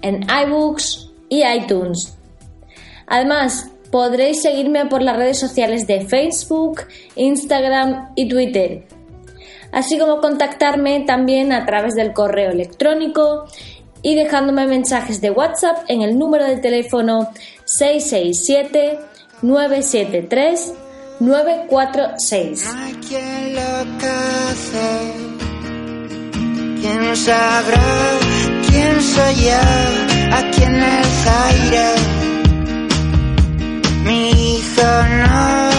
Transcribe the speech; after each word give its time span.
en 0.01 0.27
iBooks 0.47 1.08
y 1.29 1.43
iTunes. 1.43 2.17
Además, 3.07 3.71
podréis 3.91 4.41
seguirme 4.41 4.85
por 4.85 5.01
las 5.01 5.17
redes 5.17 5.39
sociales 5.39 5.87
de 5.87 6.01
Facebook, 6.01 6.81
Instagram 7.15 8.11
y 8.15 8.27
Twitter, 8.27 8.85
así 9.71 9.97
como 9.97 10.19
contactarme 10.19 11.01
también 11.01 11.51
a 11.53 11.65
través 11.65 11.95
del 11.95 12.13
correo 12.13 12.51
electrónico 12.51 13.45
y 14.01 14.15
dejándome 14.15 14.67
mensajes 14.67 15.21
de 15.21 15.31
WhatsApp 15.31 15.85
en 15.87 16.01
el 16.01 16.17
número 16.17 16.45
de 16.45 16.57
teléfono 16.57 17.29
667 17.65 18.99
973 19.41 20.73
946. 21.19 22.67
Hay 22.75 22.93
quien 22.93 23.55
lo 23.55 23.61
hace, 23.61 25.13
quién 26.81 27.15
sabrá 27.15 28.19
quién 28.69 29.01
soy 29.01 29.47
aquí 30.31 30.63
en 30.63 30.75
el 30.75 31.05
Zaire. 31.23 31.89
Mi 34.05 34.31
hijo 34.31 34.89
no 35.25 35.69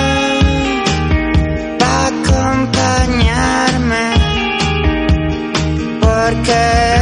va 1.80 1.94
a 2.02 2.06
acompañarme 2.14 4.04
porque 6.00 6.99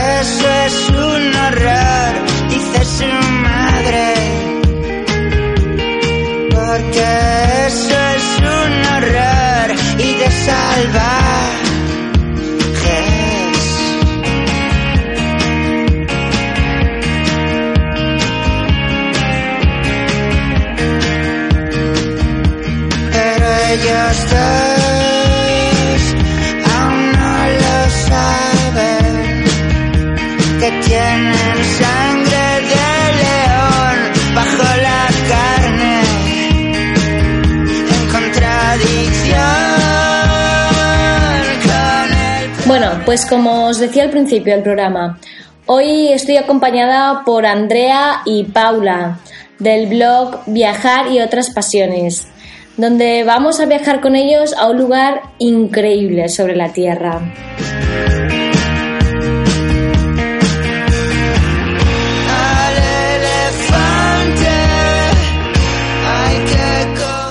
Ellos 23.70 24.16
dos 24.30 26.00
aún 26.74 27.12
no 27.12 27.36
lo 27.60 27.76
saben 28.08 29.44
que 30.58 30.70
tienen 30.88 31.58
sangre 31.76 32.44
de 32.72 32.88
león 33.20 33.98
bajo 34.34 34.66
la 34.80 35.04
carne 35.28 36.00
en 37.60 38.08
contradicción 38.10 39.36
con 41.68 42.08
el 42.16 42.44
Bueno, 42.64 42.88
pues 43.04 43.26
como 43.26 43.66
os 43.66 43.78
decía 43.78 44.04
al 44.04 44.10
principio 44.10 44.54
del 44.54 44.62
programa, 44.62 45.18
hoy 45.66 46.08
estoy 46.08 46.38
acompañada 46.38 47.22
por 47.22 47.44
Andrea 47.44 48.22
y 48.24 48.44
Paula 48.44 49.18
del 49.58 49.88
blog 49.88 50.40
Viajar 50.46 51.12
y 51.12 51.20
otras 51.20 51.50
pasiones, 51.50 52.28
donde 52.78 53.25
vamos 53.25 53.59
a 53.59 53.66
viajar 53.66 54.00
con 54.00 54.15
ellos 54.15 54.55
a 54.56 54.69
un 54.69 54.78
lugar 54.78 55.21
increíble 55.39 56.28
sobre 56.28 56.55
la 56.55 56.72
Tierra. 56.72 57.21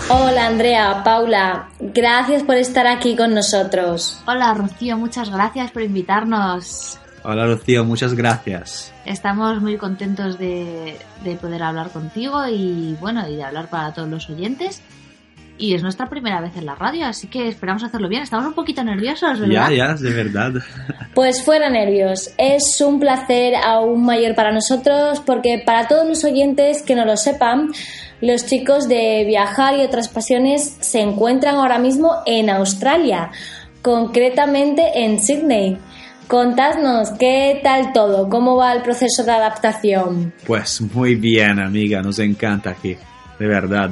Hola 0.09 0.47
Andrea, 0.47 1.01
Paula, 1.03 1.69
gracias 1.79 2.43
por 2.43 2.55
estar 2.57 2.85
aquí 2.85 3.15
con 3.15 3.33
nosotros. 3.33 4.21
Hola 4.27 4.53
Rocío, 4.53 4.97
muchas 4.97 5.29
gracias 5.29 5.71
por 5.71 5.81
invitarnos. 5.81 6.99
Hola 7.23 7.45
Rocío, 7.45 7.85
muchas 7.85 8.13
gracias. 8.13 8.93
Estamos 9.05 9.61
muy 9.61 9.77
contentos 9.77 10.37
de, 10.37 10.97
de 11.23 11.35
poder 11.35 11.63
hablar 11.63 11.89
contigo 11.89 12.47
y 12.47 12.97
bueno, 12.99 13.27
y 13.29 13.37
de 13.37 13.43
hablar 13.43 13.69
para 13.69 13.93
todos 13.93 14.09
los 14.09 14.29
oyentes. 14.29 14.81
Y 15.57 15.73
es 15.73 15.81
nuestra 15.81 16.07
primera 16.07 16.39
vez 16.39 16.55
en 16.55 16.65
la 16.65 16.75
radio, 16.75 17.07
así 17.07 17.27
que 17.27 17.47
esperamos 17.47 17.83
hacerlo 17.83 18.07
bien. 18.09 18.21
Estamos 18.21 18.45
un 18.45 18.53
poquito 18.53 18.83
nerviosos, 18.83 19.39
¿verdad? 19.39 19.69
Ya, 19.69 19.75
ya, 19.75 19.93
de 19.95 20.11
verdad. 20.11 20.53
Pues 21.13 21.43
fuera 21.43 21.67
nervios, 21.71 22.29
es 22.37 22.79
un 22.79 22.99
placer 22.99 23.55
aún 23.55 24.05
mayor 24.05 24.35
para 24.35 24.51
nosotros 24.51 25.19
porque 25.25 25.63
para 25.65 25.87
todos 25.87 26.07
los 26.07 26.23
oyentes 26.23 26.83
que 26.83 26.93
no 26.93 27.05
lo 27.05 27.17
sepan, 27.17 27.71
los 28.21 28.45
chicos 28.45 28.87
de 28.87 29.23
Viajar 29.25 29.75
y 29.77 29.81
otras 29.81 30.09
pasiones 30.09 30.77
se 30.79 31.01
encuentran 31.01 31.55
ahora 31.55 31.79
mismo 31.79 32.17
en 32.27 32.51
Australia, 32.51 33.31
concretamente 33.81 35.03
en 35.05 35.19
Sydney. 35.19 35.79
Contadnos 36.27 37.11
qué 37.17 37.61
tal 37.63 37.93
todo, 37.93 38.29
cómo 38.29 38.57
va 38.57 38.73
el 38.73 38.81
proceso 38.81 39.23
de 39.23 39.31
adaptación. 39.31 40.33
Pues 40.45 40.81
muy 40.81 41.15
bien, 41.15 41.57
amiga, 41.59 42.01
nos 42.01 42.19
encanta 42.19 42.71
aquí, 42.71 42.95
de 43.39 43.47
verdad. 43.47 43.91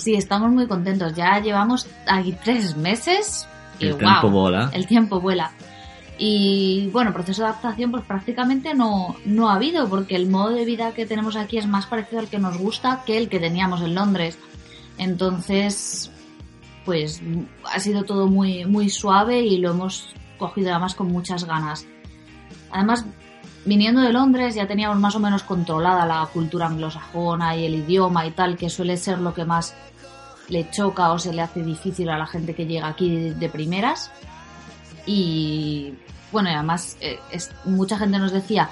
Sí, 0.00 0.14
estamos 0.14 0.50
muy 0.50 0.66
contentos. 0.66 1.14
Ya 1.14 1.38
llevamos 1.40 1.86
aquí 2.06 2.34
tres 2.42 2.74
meses. 2.74 3.46
Y 3.78 3.86
El 3.86 3.92
guau, 3.92 4.00
tiempo 4.00 4.30
vuela. 4.30 4.70
El 4.72 4.86
tiempo 4.86 5.20
vuela. 5.20 5.52
Y 6.16 6.88
bueno, 6.92 7.12
proceso 7.12 7.42
de 7.42 7.48
adaptación 7.48 7.90
pues 7.90 8.04
prácticamente 8.04 8.74
no, 8.74 9.16
no 9.24 9.50
ha 9.50 9.54
habido 9.54 9.88
porque 9.88 10.16
el 10.16 10.28
modo 10.28 10.50
de 10.50 10.64
vida 10.64 10.92
que 10.92 11.06
tenemos 11.06 11.36
aquí 11.36 11.58
es 11.58 11.66
más 11.66 11.86
parecido 11.86 12.20
al 12.20 12.28
que 12.28 12.38
nos 12.38 12.58
gusta 12.58 13.02
que 13.04 13.18
el 13.18 13.28
que 13.28 13.40
teníamos 13.40 13.82
en 13.82 13.94
Londres. 13.94 14.38
Entonces, 14.98 16.10
pues 16.84 17.22
ha 17.70 17.78
sido 17.78 18.04
todo 18.04 18.26
muy, 18.26 18.64
muy 18.64 18.88
suave 18.88 19.40
y 19.40 19.58
lo 19.58 19.70
hemos 19.70 20.14
cogido 20.38 20.70
además 20.70 20.94
con 20.94 21.08
muchas 21.08 21.44
ganas. 21.44 21.86
Además, 22.70 23.04
viniendo 23.64 24.00
de 24.00 24.12
Londres 24.12 24.54
ya 24.54 24.66
teníamos 24.66 24.98
más 24.98 25.14
o 25.14 25.20
menos 25.20 25.42
controlada 25.42 26.06
la 26.06 26.26
cultura 26.32 26.66
anglosajona 26.66 27.56
y 27.56 27.66
el 27.66 27.74
idioma 27.74 28.26
y 28.26 28.30
tal, 28.30 28.56
que 28.56 28.70
suele 28.70 28.96
ser 28.96 29.18
lo 29.20 29.34
que 29.34 29.44
más 29.44 29.74
le 30.48 30.68
choca 30.70 31.12
o 31.12 31.18
se 31.18 31.32
le 31.32 31.42
hace 31.42 31.62
difícil 31.62 32.08
a 32.10 32.18
la 32.18 32.26
gente 32.26 32.54
que 32.54 32.66
llega 32.66 32.88
aquí 32.88 33.14
de, 33.14 33.34
de 33.34 33.48
primeras. 33.48 34.10
Y 35.06 35.94
bueno, 36.32 36.50
y 36.50 36.54
además 36.54 36.96
eh, 37.00 37.18
es- 37.30 37.52
mucha 37.64 37.98
gente 37.98 38.18
nos 38.18 38.32
decía 38.32 38.70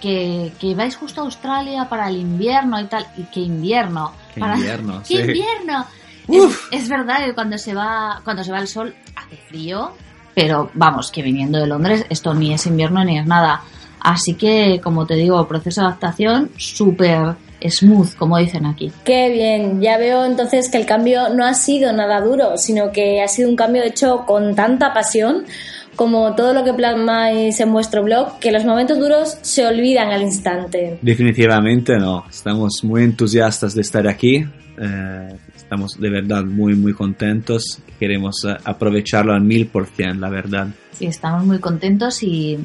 que, 0.00 0.52
que 0.60 0.74
vais 0.74 0.96
justo 0.96 1.20
a 1.20 1.24
Australia 1.24 1.88
para 1.88 2.08
el 2.08 2.16
invierno 2.16 2.80
y 2.80 2.84
tal. 2.86 3.06
¿Y 3.16 3.24
qué 3.24 3.40
invierno? 3.40 4.12
Qué 4.34 4.40
Para- 4.40 4.56
invierno, 4.56 4.98
¡Qué 5.06 5.06
sí. 5.06 5.16
invierno! 5.16 5.84
Es, 6.30 6.58
es 6.82 6.88
verdad 6.90 7.24
que 7.24 7.32
cuando 7.34 7.56
se 7.56 7.74
va 7.74 8.20
cuando 8.22 8.44
se 8.44 8.52
va 8.52 8.58
el 8.58 8.68
sol 8.68 8.94
hace 9.16 9.36
frío, 9.48 9.92
pero 10.34 10.70
vamos, 10.74 11.10
que 11.10 11.22
viniendo 11.22 11.58
de 11.58 11.66
Londres 11.66 12.04
esto 12.10 12.34
ni 12.34 12.52
es 12.52 12.66
invierno 12.66 13.02
ni 13.02 13.18
es 13.18 13.24
nada. 13.26 13.62
Así 14.00 14.34
que, 14.34 14.80
como 14.82 15.06
te 15.06 15.14
digo, 15.14 15.46
proceso 15.48 15.80
de 15.80 15.88
adaptación 15.88 16.50
súper 16.56 17.36
smooth, 17.66 18.14
como 18.16 18.38
dicen 18.38 18.66
aquí. 18.66 18.92
Qué 19.04 19.30
bien, 19.30 19.80
ya 19.80 19.98
veo 19.98 20.24
entonces 20.24 20.68
que 20.70 20.78
el 20.78 20.86
cambio 20.86 21.28
no 21.30 21.44
ha 21.44 21.54
sido 21.54 21.92
nada 21.92 22.20
duro, 22.20 22.56
sino 22.56 22.92
que 22.92 23.20
ha 23.20 23.28
sido 23.28 23.48
un 23.48 23.56
cambio 23.56 23.82
hecho 23.82 24.24
con 24.26 24.54
tanta 24.54 24.92
pasión 24.92 25.44
como 25.98 26.36
todo 26.36 26.54
lo 26.54 26.62
que 26.62 26.72
plasmáis 26.72 27.58
en 27.58 27.72
vuestro 27.72 28.04
blog, 28.04 28.38
que 28.38 28.52
los 28.52 28.64
momentos 28.64 29.00
duros 29.00 29.36
se 29.42 29.66
olvidan 29.66 30.12
al 30.12 30.22
instante. 30.22 30.96
Definitivamente 31.02 31.98
no, 31.98 32.24
estamos 32.30 32.84
muy 32.84 33.02
entusiastas 33.02 33.74
de 33.74 33.80
estar 33.80 34.06
aquí, 34.06 34.46
eh, 34.80 35.36
estamos 35.56 35.98
de 35.98 36.08
verdad 36.08 36.44
muy 36.44 36.76
muy 36.76 36.92
contentos, 36.92 37.80
queremos 37.98 38.44
eh, 38.44 38.56
aprovecharlo 38.62 39.32
al 39.32 39.42
mil 39.42 39.66
por 39.66 39.86
cien, 39.86 40.20
la 40.20 40.28
verdad. 40.28 40.68
Sí, 40.92 41.06
estamos 41.06 41.44
muy 41.44 41.58
contentos 41.58 42.22
y, 42.22 42.58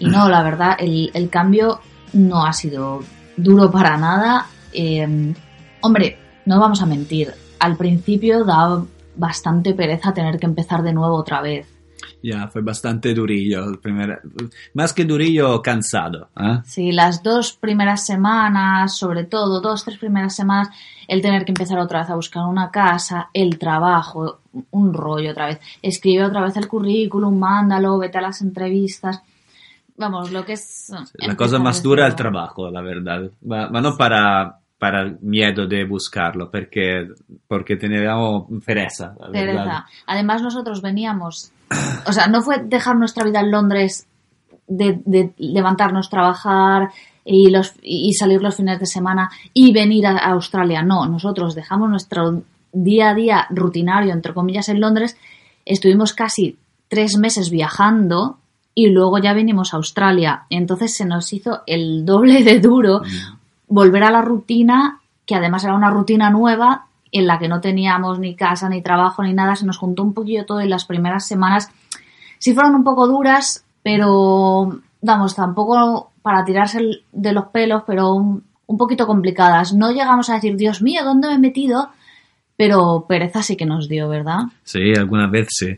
y 0.00 0.06
no, 0.06 0.28
la 0.28 0.42
verdad, 0.42 0.76
el, 0.78 1.10
el 1.14 1.30
cambio 1.30 1.80
no 2.12 2.44
ha 2.44 2.52
sido 2.52 3.04
duro 3.36 3.70
para 3.70 3.96
nada. 3.96 4.46
Eh, 4.72 5.34
hombre, 5.80 6.18
no 6.46 6.58
vamos 6.58 6.82
a 6.82 6.86
mentir, 6.86 7.32
al 7.58 7.76
principio 7.76 8.44
da 8.44 8.82
bastante 9.16 9.74
pereza 9.74 10.14
tener 10.14 10.38
que 10.38 10.46
empezar 10.46 10.82
de 10.82 10.92
nuevo 10.92 11.16
otra 11.16 11.40
vez. 11.40 11.66
Ya, 12.22 12.48
fue 12.48 12.60
bastante 12.60 13.14
durillo, 13.14 13.64
el 13.64 13.78
primer, 13.78 14.20
más 14.74 14.92
que 14.92 15.04
durillo, 15.04 15.62
cansado. 15.62 16.28
¿eh? 16.36 16.60
Sí, 16.64 16.92
las 16.92 17.22
dos 17.22 17.54
primeras 17.54 18.04
semanas, 18.04 18.96
sobre 18.96 19.24
todo, 19.24 19.60
dos, 19.60 19.84
tres 19.84 19.98
primeras 19.98 20.34
semanas, 20.34 20.68
el 21.08 21.22
tener 21.22 21.44
que 21.44 21.52
empezar 21.52 21.78
otra 21.78 22.00
vez 22.00 22.10
a 22.10 22.16
buscar 22.16 22.44
una 22.44 22.70
casa, 22.70 23.30
el 23.32 23.58
trabajo, 23.58 24.40
un 24.70 24.92
rollo 24.92 25.30
otra 25.30 25.46
vez. 25.46 25.60
Escribe 25.80 26.24
otra 26.24 26.42
vez 26.42 26.56
el 26.56 26.68
currículum, 26.68 27.38
mándalo, 27.38 27.98
vete 27.98 28.18
a 28.18 28.22
las 28.22 28.42
entrevistas. 28.42 29.22
Vamos, 30.00 30.32
lo 30.32 30.46
que 30.46 30.54
es... 30.54 30.90
La 31.18 31.36
cosa 31.36 31.58
más 31.58 31.82
dura 31.82 32.06
es 32.06 32.12
el 32.12 32.16
trabajo, 32.16 32.70
la 32.70 32.80
verdad. 32.80 33.30
Ma, 33.42 33.68
no 33.68 33.98
para, 33.98 34.58
para 34.78 35.02
el 35.02 35.18
miedo 35.20 35.66
de 35.66 35.84
buscarlo, 35.84 36.50
porque, 36.50 37.06
porque 37.46 37.76
teníamos 37.76 38.46
pereza. 38.64 39.14
La 39.20 39.30
Pereza. 39.30 39.58
verdad. 39.58 39.80
Además, 40.06 40.40
nosotros 40.40 40.80
veníamos. 40.80 41.52
O 42.06 42.12
sea, 42.14 42.28
no 42.28 42.40
fue 42.40 42.62
dejar 42.64 42.96
nuestra 42.96 43.24
vida 43.24 43.40
en 43.40 43.50
Londres 43.50 44.06
de, 44.66 45.02
de 45.04 45.34
levantarnos, 45.36 46.08
trabajar 46.08 46.88
y, 47.22 47.50
los, 47.50 47.74
y 47.82 48.14
salir 48.14 48.40
los 48.40 48.56
fines 48.56 48.80
de 48.80 48.86
semana 48.86 49.28
y 49.52 49.70
venir 49.74 50.06
a, 50.06 50.12
a 50.12 50.30
Australia. 50.30 50.82
No, 50.82 51.06
nosotros 51.06 51.54
dejamos 51.54 51.90
nuestro 51.90 52.42
día 52.72 53.10
a 53.10 53.14
día 53.14 53.46
rutinario, 53.50 54.14
entre 54.14 54.32
comillas, 54.32 54.70
en 54.70 54.80
Londres. 54.80 55.18
Estuvimos 55.66 56.14
casi 56.14 56.58
tres 56.88 57.18
meses 57.18 57.50
viajando 57.50 58.38
y 58.74 58.88
luego 58.90 59.18
ya 59.18 59.32
vinimos 59.32 59.72
a 59.72 59.78
Australia. 59.78 60.44
Entonces 60.50 60.94
se 60.94 61.04
nos 61.04 61.32
hizo 61.32 61.62
el 61.66 62.04
doble 62.04 62.42
de 62.44 62.60
duro 62.60 63.02
volver 63.66 64.04
a 64.04 64.10
la 64.10 64.22
rutina, 64.22 65.00
que 65.26 65.34
además 65.34 65.64
era 65.64 65.74
una 65.74 65.90
rutina 65.90 66.30
nueva 66.30 66.86
en 67.12 67.26
la 67.26 67.38
que 67.38 67.48
no 67.48 67.60
teníamos 67.60 68.18
ni 68.18 68.34
casa, 68.34 68.68
ni 68.68 68.82
trabajo, 68.82 69.22
ni 69.22 69.32
nada. 69.32 69.56
Se 69.56 69.66
nos 69.66 69.78
juntó 69.78 70.02
un 70.02 70.14
poquillo 70.14 70.46
todo 70.46 70.60
y 70.60 70.68
las 70.68 70.84
primeras 70.84 71.26
semanas 71.26 71.70
sí 72.38 72.54
fueron 72.54 72.74
un 72.74 72.84
poco 72.84 73.06
duras, 73.06 73.64
pero 73.82 74.80
vamos, 75.02 75.34
tampoco 75.34 76.12
para 76.22 76.44
tirarse 76.44 76.80
de 77.12 77.32
los 77.32 77.46
pelos, 77.46 77.82
pero 77.86 78.12
un, 78.12 78.44
un 78.66 78.76
poquito 78.76 79.06
complicadas. 79.06 79.72
No 79.74 79.90
llegamos 79.90 80.30
a 80.30 80.34
decir, 80.34 80.56
Dios 80.56 80.82
mío, 80.82 81.02
¿dónde 81.04 81.28
me 81.28 81.34
he 81.34 81.38
metido? 81.38 81.90
Pero 82.56 83.06
pereza 83.08 83.42
sí 83.42 83.56
que 83.56 83.66
nos 83.66 83.88
dio, 83.88 84.08
¿verdad? 84.08 84.42
Sí, 84.62 84.92
alguna 84.96 85.26
vez 85.26 85.48
sí. 85.50 85.76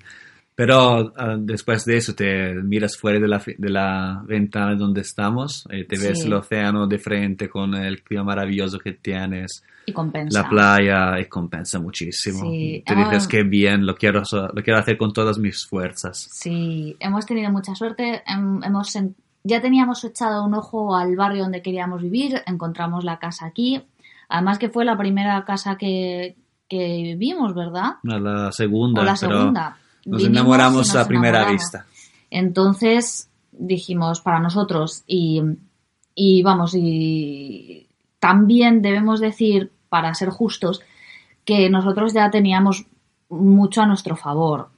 Pero 0.54 1.12
ah, 1.16 1.36
después 1.38 1.84
de 1.86 1.96
eso 1.96 2.14
te 2.14 2.52
miras 2.54 2.96
fuera 2.98 3.18
de 3.18 3.26
la, 3.26 3.42
de 3.56 3.70
la 3.70 4.22
ventana 4.26 4.74
donde 4.74 5.00
estamos 5.00 5.66
y 5.72 5.84
te 5.84 5.96
ves 5.98 6.20
Sí. 6.20 6.26
el 6.26 6.34
océano 6.34 6.86
de 6.86 6.98
frente 6.98 7.48
con 7.48 7.74
el 7.74 8.02
clima 8.02 8.22
maravilloso 8.24 8.78
que 8.78 8.92
tienes, 8.92 9.64
Y 9.86 9.92
compensa. 9.92 10.42
la 10.42 10.48
playa 10.48 11.18
y 11.20 11.24
compensa 11.24 11.78
muchísimo. 11.80 12.40
Sí, 12.50 12.82
Te 12.86 12.94
dices 12.94 13.26
que 13.26 13.44
bien, 13.44 13.86
lo 13.86 13.94
quiero, 13.94 14.22
lo 14.52 14.62
quiero 14.62 14.78
hacer 14.78 14.98
con 14.98 15.12
todas 15.14 15.38
mis 15.38 15.66
fuerzas. 15.66 16.28
Sí, 16.32 16.96
hemos 17.00 17.24
tenido 17.24 17.50
mucha 17.50 17.74
suerte. 17.74 18.22
hem- 18.26 18.62
Hemos, 18.64 18.92
ya 19.44 19.60
teníamos 19.62 20.04
echado 20.04 20.44
un 20.44 20.54
ojo 20.54 20.94
al 20.94 21.16
barrio 21.16 21.44
donde 21.44 21.62
queríamos 21.62 22.02
vivir, 22.02 22.42
encontramos 22.46 23.04
la 23.04 23.18
casa 23.18 23.46
aquí. 23.46 23.82
Además 24.28 24.58
que 24.58 24.68
fue 24.68 24.84
la 24.84 24.96
primera 24.98 25.42
casa 25.46 25.76
que, 25.76 26.36
que 26.68 27.14
vimos, 27.18 27.54
¿verdad? 27.54 27.92
La 28.02 28.52
segunda, 28.52 29.00
o 29.00 29.04
la 29.04 29.16
pero 29.18 29.38
segunda. 29.38 29.76
Nos 30.04 30.22
Vinimos 30.22 30.26
enamoramos 30.26 30.88
nos 30.88 30.96
a 30.96 31.06
primera 31.06 31.38
enamoramos. 31.38 31.62
vista. 31.62 31.86
Entonces 32.30 33.28
dijimos 33.52 34.20
para 34.20 34.40
nosotros 34.40 35.02
y, 35.06 35.42
y 36.14 36.42
vamos, 36.42 36.74
y 36.74 37.86
también 38.18 38.82
debemos 38.82 39.20
decir, 39.20 39.70
para 39.88 40.14
ser 40.14 40.30
justos, 40.30 40.80
que 41.44 41.68
nosotros 41.68 42.14
ya 42.14 42.30
teníamos 42.30 42.86
mucho 43.28 43.82
a 43.82 43.86
nuestro 43.86 44.16
favor. 44.16 44.68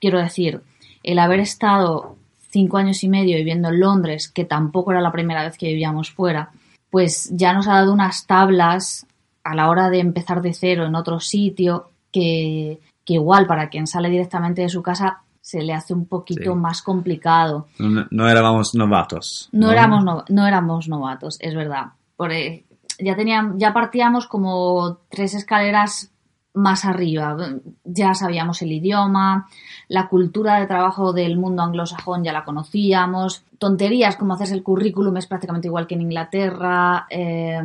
Quiero 0.00 0.18
decir, 0.18 0.62
el 1.02 1.18
haber 1.18 1.40
estado 1.40 2.16
cinco 2.50 2.76
años 2.76 3.02
y 3.02 3.08
medio 3.08 3.36
viviendo 3.36 3.68
en 3.68 3.80
Londres, 3.80 4.28
que 4.28 4.44
tampoco 4.44 4.92
era 4.92 5.00
la 5.00 5.12
primera 5.12 5.42
vez 5.42 5.58
que 5.58 5.68
vivíamos 5.68 6.10
fuera, 6.10 6.50
pues 6.90 7.30
ya 7.32 7.52
nos 7.52 7.66
ha 7.66 7.74
dado 7.74 7.92
unas 7.92 8.26
tablas 8.26 9.06
a 9.42 9.54
la 9.54 9.68
hora 9.68 9.90
de 9.90 9.98
empezar 9.98 10.40
de 10.40 10.54
cero 10.54 10.86
en 10.86 10.94
otro 10.94 11.18
sitio 11.20 11.90
que, 12.12 12.78
que 13.04 13.14
igual 13.14 13.46
para 13.46 13.68
quien 13.68 13.86
sale 13.86 14.08
directamente 14.10 14.62
de 14.62 14.68
su 14.68 14.82
casa 14.82 15.20
se 15.40 15.62
le 15.62 15.74
hace 15.74 15.92
un 15.92 16.06
poquito 16.06 16.52
Sí. 16.52 16.58
más 16.58 16.80
complicado. 16.82 17.66
No, 17.78 18.06
no 18.10 18.28
éramos 18.28 18.74
novatos. 18.74 19.48
No, 19.52 19.70
éramos 19.70 20.02
no, 20.02 20.24
no 20.28 20.46
éramos 20.46 20.88
novatos, 20.88 21.36
es 21.40 21.54
verdad. 21.54 21.88
Por, 22.16 22.32
eh, 22.32 22.64
ya 22.98 23.14
teníamos, 23.14 23.56
ya 23.58 23.72
partíamos 23.74 24.26
como 24.26 24.98
tres 25.10 25.34
escaleras 25.34 26.10
más 26.54 26.84
arriba. 26.84 27.36
Ya 27.84 28.14
sabíamos 28.14 28.62
el 28.62 28.72
idioma, 28.72 29.48
la 29.88 30.08
cultura 30.08 30.60
de 30.60 30.66
trabajo 30.66 31.12
del 31.12 31.36
mundo 31.36 31.62
anglosajón 31.62 32.22
ya 32.24 32.32
la 32.32 32.44
conocíamos. 32.44 33.44
Tonterías 33.58 34.16
como 34.16 34.34
hacerse 34.34 34.54
el 34.54 34.62
currículum 34.62 35.16
es 35.18 35.26
prácticamente 35.26 35.68
igual 35.68 35.86
que 35.86 35.94
en 35.96 36.02
Inglaterra. 36.02 37.06
eh, 37.10 37.60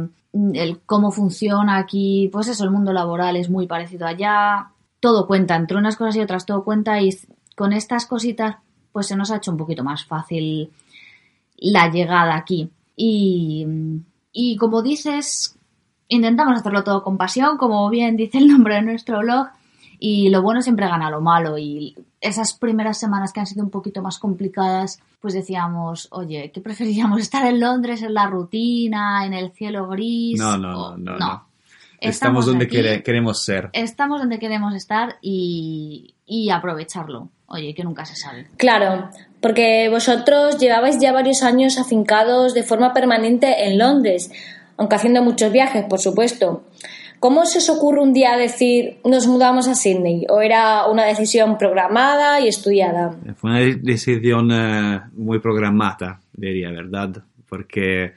el 0.53 0.81
cómo 0.85 1.11
funciona 1.11 1.77
aquí, 1.77 2.29
pues 2.31 2.47
eso, 2.49 2.63
el 2.63 2.69
mundo 2.71 2.91
laboral 2.93 3.35
es 3.35 3.49
muy 3.49 3.65
parecido 3.67 4.05
allá. 4.05 4.69
Todo 4.99 5.27
cuenta, 5.27 5.55
entre 5.55 5.77
unas 5.77 5.95
cosas 5.95 6.15
y 6.17 6.21
otras 6.21 6.45
todo 6.45 6.63
cuenta 6.63 7.01
y 7.01 7.09
con 7.55 7.73
estas 7.73 8.05
cositas 8.05 8.57
pues 8.91 9.07
se 9.07 9.15
nos 9.15 9.31
ha 9.31 9.37
hecho 9.37 9.51
un 9.51 9.57
poquito 9.57 9.83
más 9.83 10.03
fácil 10.05 10.71
la 11.57 11.89
llegada 11.89 12.35
aquí. 12.35 12.69
Y, 12.95 13.65
y 14.31 14.57
como 14.57 14.81
dices, 14.81 15.57
intentamos 16.07 16.57
hacerlo 16.59 16.83
todo 16.83 17.03
con 17.03 17.17
pasión, 17.17 17.57
como 17.57 17.87
bien 17.89 18.17
dice 18.17 18.39
el 18.39 18.47
nombre 18.47 18.75
de 18.75 18.81
nuestro 18.81 19.19
blog, 19.19 19.47
y 19.99 20.29
lo 20.29 20.41
bueno 20.41 20.61
siempre 20.61 20.87
gana 20.87 21.09
lo 21.09 21.21
malo. 21.21 21.57
Y 21.57 21.95
esas 22.21 22.53
primeras 22.53 22.97
semanas 22.97 23.31
que 23.31 23.39
han 23.41 23.45
sido 23.45 23.63
un 23.63 23.69
poquito 23.69 24.01
más 24.01 24.17
complicadas, 24.19 24.99
pues 25.21 25.33
decíamos, 25.33 26.07
oye, 26.11 26.51
¿qué 26.53 26.61
preferiríamos 26.61 27.19
estar 27.21 27.45
en 27.45 27.59
Londres, 27.59 28.01
en 28.01 28.13
la 28.13 28.25
rutina, 28.27 29.25
en 29.25 29.33
el 29.33 29.51
cielo 29.51 29.87
gris? 29.87 30.39
No, 30.39 30.57
no, 30.57 30.87
O- 30.87 30.97
no, 30.97 31.11
no, 31.13 31.17
no. 31.19 31.43
Estamos, 32.01 32.15
Estamos 32.15 32.45
donde 32.45 32.65
aquí. 32.65 32.77
quere- 32.77 33.03
queremos 33.03 33.43
ser. 33.43 33.69
Estamos 33.73 34.19
donde 34.21 34.39
queremos 34.39 34.73
estar 34.75 35.17
y, 35.21 36.13
y 36.25 36.49
aprovecharlo. 36.49 37.29
Oye, 37.47 37.73
que 37.73 37.83
nunca 37.83 38.05
se 38.05 38.15
sabe. 38.15 38.47
Claro, 38.57 39.09
porque 39.41 39.89
vosotros 39.89 40.57
llevabais 40.59 40.99
ya 40.99 41.11
varios 41.11 41.41
años 41.43 41.77
afincados 41.79 42.53
de 42.53 42.63
forma 42.63 42.93
permanente 42.93 43.65
en 43.67 43.77
Londres, 43.79 44.31
aunque 44.77 44.95
haciendo 44.95 45.23
muchos 45.23 45.51
viajes, 45.51 45.83
por 45.89 45.99
supuesto. 45.99 46.63
¿Cómo 47.19 47.45
se 47.45 47.57
os 47.57 47.69
ocurre 47.69 48.01
un 48.01 48.13
día 48.13 48.37
decir 48.37 48.99
nos 49.03 49.27
mudamos 49.27 49.67
a 49.67 49.75
Sydney? 49.75 50.25
¿O 50.29 50.39
era 50.39 50.85
una 50.87 51.03
decisión 51.03 51.57
programada 51.57 52.39
y 52.39 52.47
estudiada? 52.47 53.13
Fue 53.35 53.49
una 53.49 53.59
de- 53.59 53.75
decisión 53.75 54.49
eh, 54.53 55.01
muy 55.17 55.39
programada, 55.39 56.21
diría, 56.31 56.69
¿verdad? 56.71 57.09
Porque 57.49 58.13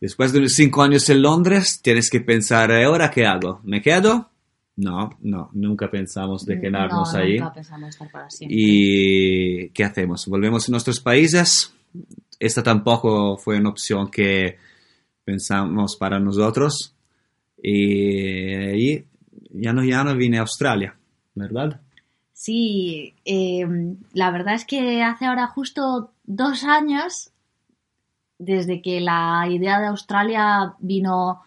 después 0.00 0.32
de 0.32 0.48
cinco 0.48 0.82
años 0.82 1.08
en 1.10 1.22
Londres, 1.22 1.80
tienes 1.82 2.10
que 2.10 2.20
pensar, 2.20 2.70
¿y 2.70 2.84
¿ahora 2.84 3.10
qué 3.10 3.26
hago? 3.26 3.60
¿Me 3.64 3.82
quedo? 3.82 4.30
No, 4.76 5.10
no, 5.20 5.50
nunca 5.52 5.90
pensamos 5.90 6.46
de 6.46 6.58
quedarnos 6.58 7.12
no, 7.12 7.18
ahí. 7.18 7.38
Nunca 7.38 7.52
pensamos 7.52 7.90
estar 7.90 8.10
para 8.10 8.30
siempre. 8.30 8.56
¿Y 8.58 9.68
qué 9.70 9.84
hacemos? 9.84 10.26
¿Volvemos 10.26 10.68
a 10.68 10.72
nuestros 10.72 11.00
países? 11.00 11.74
Esta 12.38 12.62
tampoco 12.62 13.36
fue 13.36 13.58
una 13.58 13.68
opción 13.68 14.10
que 14.10 14.56
pensamos 15.24 15.96
para 15.96 16.18
nosotros. 16.18 16.94
Y 17.62 18.54
ahí 18.54 19.04
ya 19.50 19.72
no, 19.72 19.84
ya 19.84 20.02
no 20.02 20.16
vine 20.16 20.38
a 20.38 20.42
Australia, 20.42 20.96
¿verdad? 21.34 21.80
Sí, 22.32 23.14
eh, 23.26 23.66
la 24.14 24.30
verdad 24.30 24.54
es 24.54 24.64
que 24.64 25.02
hace 25.02 25.26
ahora 25.26 25.46
justo 25.48 26.12
dos 26.24 26.64
años 26.64 27.32
desde 28.40 28.80
que 28.80 29.00
la 29.00 29.46
idea 29.48 29.78
de 29.80 29.86
Australia 29.88 30.74
vino, 30.78 31.42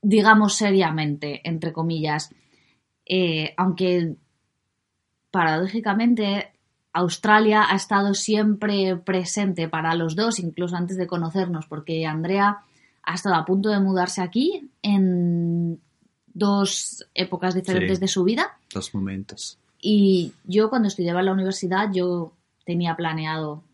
digamos, 0.00 0.54
seriamente, 0.54 1.40
entre 1.46 1.72
comillas. 1.72 2.32
Eh, 3.04 3.54
aunque, 3.56 4.14
paradójicamente, 5.32 6.52
Australia 6.92 7.66
ha 7.68 7.74
estado 7.74 8.14
siempre 8.14 8.96
presente 8.96 9.68
para 9.68 9.94
los 9.94 10.14
dos, 10.14 10.38
incluso 10.38 10.76
antes 10.76 10.96
de 10.96 11.08
conocernos, 11.08 11.66
porque 11.66 12.06
Andrea 12.06 12.58
ha 13.02 13.14
estado 13.14 13.34
a 13.34 13.44
punto 13.44 13.68
de 13.68 13.80
mudarse 13.80 14.22
aquí 14.22 14.70
en 14.82 15.80
dos 16.26 17.04
épocas 17.14 17.54
diferentes 17.54 17.98
Sí. 17.98 18.00
de 18.00 18.08
su 18.08 18.22
vida. 18.22 18.58
Dos 18.72 18.94
momentos. 18.94 19.58
Y 19.80 20.34
yo 20.44 20.70
cuando 20.70 20.86
estudiaba 20.88 21.20
en 21.20 21.26
la 21.26 21.32
universidad, 21.32 21.90
yo 21.92 22.32
tenía 22.64 22.94
planeado 22.94 23.64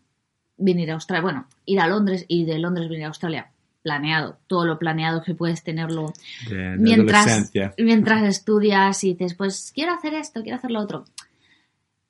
venir 0.57 0.91
a 0.91 0.95
Australia, 0.95 1.21
bueno, 1.21 1.47
ir 1.65 1.79
a 1.79 1.87
Londres 1.87 2.25
y 2.27 2.45
de 2.45 2.59
Londres 2.59 2.89
venir 2.89 3.05
a 3.05 3.09
Australia. 3.09 3.51
Planeado, 3.81 4.39
todo 4.47 4.65
lo 4.65 4.79
planeado 4.79 5.21
que 5.21 5.35
puedes 5.35 5.63
tenerlo 5.63 6.11
De, 6.49 6.55
de 6.55 6.77
mientras, 6.77 7.51
mientras 7.77 8.23
estudias 8.27 9.03
y 9.03 9.13
dices, 9.13 9.35
pues 9.35 9.71
quiero 9.75 9.93
hacer 9.93 10.15
esto, 10.15 10.41
quiero 10.41 10.57
hacer 10.57 10.71
lo 10.71 10.81
otro. 10.81 11.05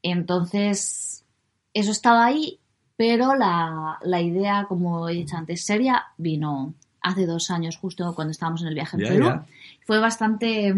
Entonces, 0.02 1.26
eso 1.74 1.92
estaba 1.92 2.26
ahí, 2.26 2.60
pero 2.96 3.36
la, 3.36 4.00
la 4.04 4.22
idea, 4.22 4.66
como 4.70 5.10
he 5.10 5.14
dicho 5.16 5.36
antes, 5.36 5.66
seria, 5.66 6.06
vino 6.18 6.74
hace 7.02 7.26
dos 7.26 7.52
años, 7.52 7.78
justo 7.78 8.14
cuando 8.16 8.32
estábamos 8.32 8.62
en 8.62 8.70
el 8.70 8.74
viaje 8.74 8.98
en 8.98 9.04
Perú. 9.04 9.42
Fue 9.86 10.00
bastante, 10.00 10.74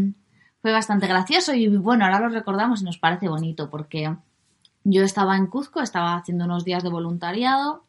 fue 0.61 0.71
bastante 0.71 1.07
gracioso 1.07 1.53
y 1.53 1.67
bueno, 1.67 2.05
ahora 2.05 2.19
lo 2.19 2.29
recordamos 2.29 2.81
y 2.81 2.85
nos 2.85 2.97
parece 2.97 3.29
bonito 3.29 3.69
porque 3.69 4.13
yo 4.89 5.03
estaba 5.03 5.35
en 5.35 5.47
Cuzco, 5.47 5.81
estaba 5.81 6.15
haciendo 6.15 6.45
unos 6.45 6.63
días 6.63 6.81
de 6.81 6.89
voluntariado, 6.89 7.83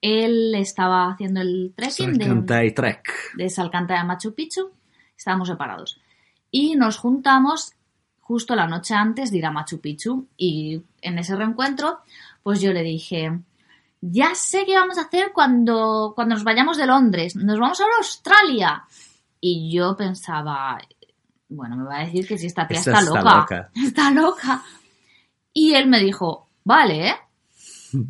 él 0.00 0.54
estaba 0.54 1.10
haciendo 1.12 1.42
el 1.42 1.74
trekking 1.76 2.14
de, 2.14 2.24
Salcantay 2.24 2.66
y 2.68 2.72
Trek. 2.72 3.34
de 3.36 3.50
Salcantay 3.50 3.98
a 3.98 4.04
Machu 4.04 4.34
Picchu, 4.34 4.70
estábamos 5.14 5.48
separados. 5.48 6.00
Y 6.50 6.74
nos 6.76 6.96
juntamos 6.96 7.74
justo 8.20 8.56
la 8.56 8.66
noche 8.66 8.94
antes 8.94 9.30
de 9.30 9.38
ir 9.38 9.46
a 9.46 9.50
Machu 9.50 9.78
Picchu. 9.78 10.26
Y 10.38 10.82
en 11.02 11.18
ese 11.18 11.36
reencuentro, 11.36 11.98
pues 12.42 12.62
yo 12.62 12.72
le 12.72 12.82
dije, 12.82 13.38
ya 14.00 14.34
sé 14.34 14.64
qué 14.64 14.74
vamos 14.74 14.96
a 14.96 15.02
hacer 15.02 15.32
cuando, 15.34 16.12
cuando 16.14 16.34
nos 16.34 16.44
vayamos 16.44 16.78
de 16.78 16.86
Londres, 16.86 17.36
nos 17.36 17.58
vamos 17.58 17.78
a 17.80 17.84
Australia. 17.98 18.84
Y 19.38 19.70
yo 19.70 19.94
pensaba, 19.96 20.78
bueno, 21.50 21.76
me 21.76 21.84
va 21.84 21.98
a 21.98 22.04
decir 22.06 22.26
que 22.26 22.38
si 22.38 22.46
esta 22.46 22.66
tía 22.66 22.78
está, 22.78 23.02
loca. 23.02 23.70
está 23.74 24.10
loca. 24.10 24.62
Y 25.60 25.74
él 25.74 25.88
me 25.88 25.98
dijo, 25.98 26.48
vale, 26.62 27.08
¿eh? 27.08 27.14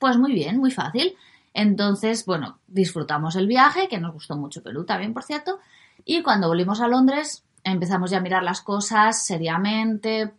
Pues 0.00 0.16
muy 0.16 0.32
bien, 0.32 0.58
muy 0.58 0.72
fácil. 0.72 1.14
Entonces, 1.54 2.26
bueno, 2.26 2.58
disfrutamos 2.66 3.36
el 3.36 3.46
viaje, 3.46 3.86
que 3.86 4.00
nos 4.00 4.12
gustó 4.12 4.36
mucho 4.36 4.60
Perú 4.60 4.84
también, 4.84 5.14
por 5.14 5.22
cierto. 5.22 5.60
Y 6.04 6.24
cuando 6.24 6.48
volvimos 6.48 6.80
a 6.80 6.88
Londres, 6.88 7.44
empezamos 7.62 8.10
ya 8.10 8.18
a 8.18 8.22
mirar 8.22 8.42
las 8.42 8.60
cosas 8.60 9.24
seriamente, 9.24 10.32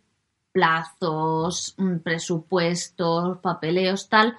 plazos, 0.52 1.74
mm, 1.78 2.00
presupuestos, 2.00 3.38
papeleos, 3.38 4.10
tal. 4.10 4.36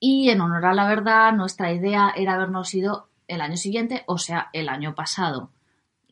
Y 0.00 0.30
en 0.30 0.40
honor 0.40 0.64
a 0.64 0.72
la 0.72 0.88
verdad, 0.88 1.34
nuestra 1.34 1.70
idea 1.70 2.14
era 2.16 2.32
habernos 2.32 2.72
ido 2.72 3.10
el 3.28 3.42
año 3.42 3.58
siguiente, 3.58 4.04
o 4.06 4.16
sea, 4.16 4.48
el 4.54 4.70
año 4.70 4.94
pasado. 4.94 5.50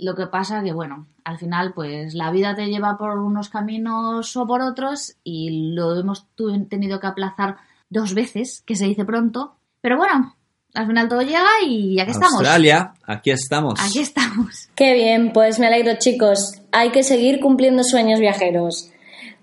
Lo 0.02 0.16
que 0.16 0.26
pasa 0.26 0.64
que, 0.64 0.72
bueno, 0.72 1.06
al 1.24 1.38
final, 1.38 1.72
pues 1.74 2.14
la 2.14 2.32
vida 2.32 2.56
te 2.56 2.66
lleva 2.66 2.98
por 2.98 3.18
unos 3.18 3.48
caminos 3.48 4.36
o 4.36 4.46
por 4.46 4.60
otros 4.60 5.14
y 5.22 5.74
lo 5.74 5.96
hemos 5.96 6.26
tenido 6.68 6.98
que 6.98 7.06
aplazar 7.06 7.56
dos 7.88 8.12
veces, 8.12 8.64
que 8.66 8.74
se 8.74 8.86
dice 8.86 9.04
pronto. 9.04 9.54
Pero 9.80 9.96
bueno, 9.96 10.34
al 10.74 10.86
final 10.88 11.08
todo 11.08 11.22
llega 11.22 11.44
y 11.64 12.00
aquí 12.00 12.10
estamos. 12.10 12.34
Australia, 12.34 12.94
aquí 13.06 13.30
estamos. 13.30 13.80
Aquí 13.80 14.00
estamos. 14.00 14.68
Qué 14.74 14.94
bien, 14.94 15.32
pues 15.32 15.60
me 15.60 15.68
alegro 15.68 15.92
chicos. 15.98 16.60
Hay 16.72 16.90
que 16.90 17.04
seguir 17.04 17.38
cumpliendo 17.38 17.84
sueños 17.84 18.18
viajeros. 18.18 18.90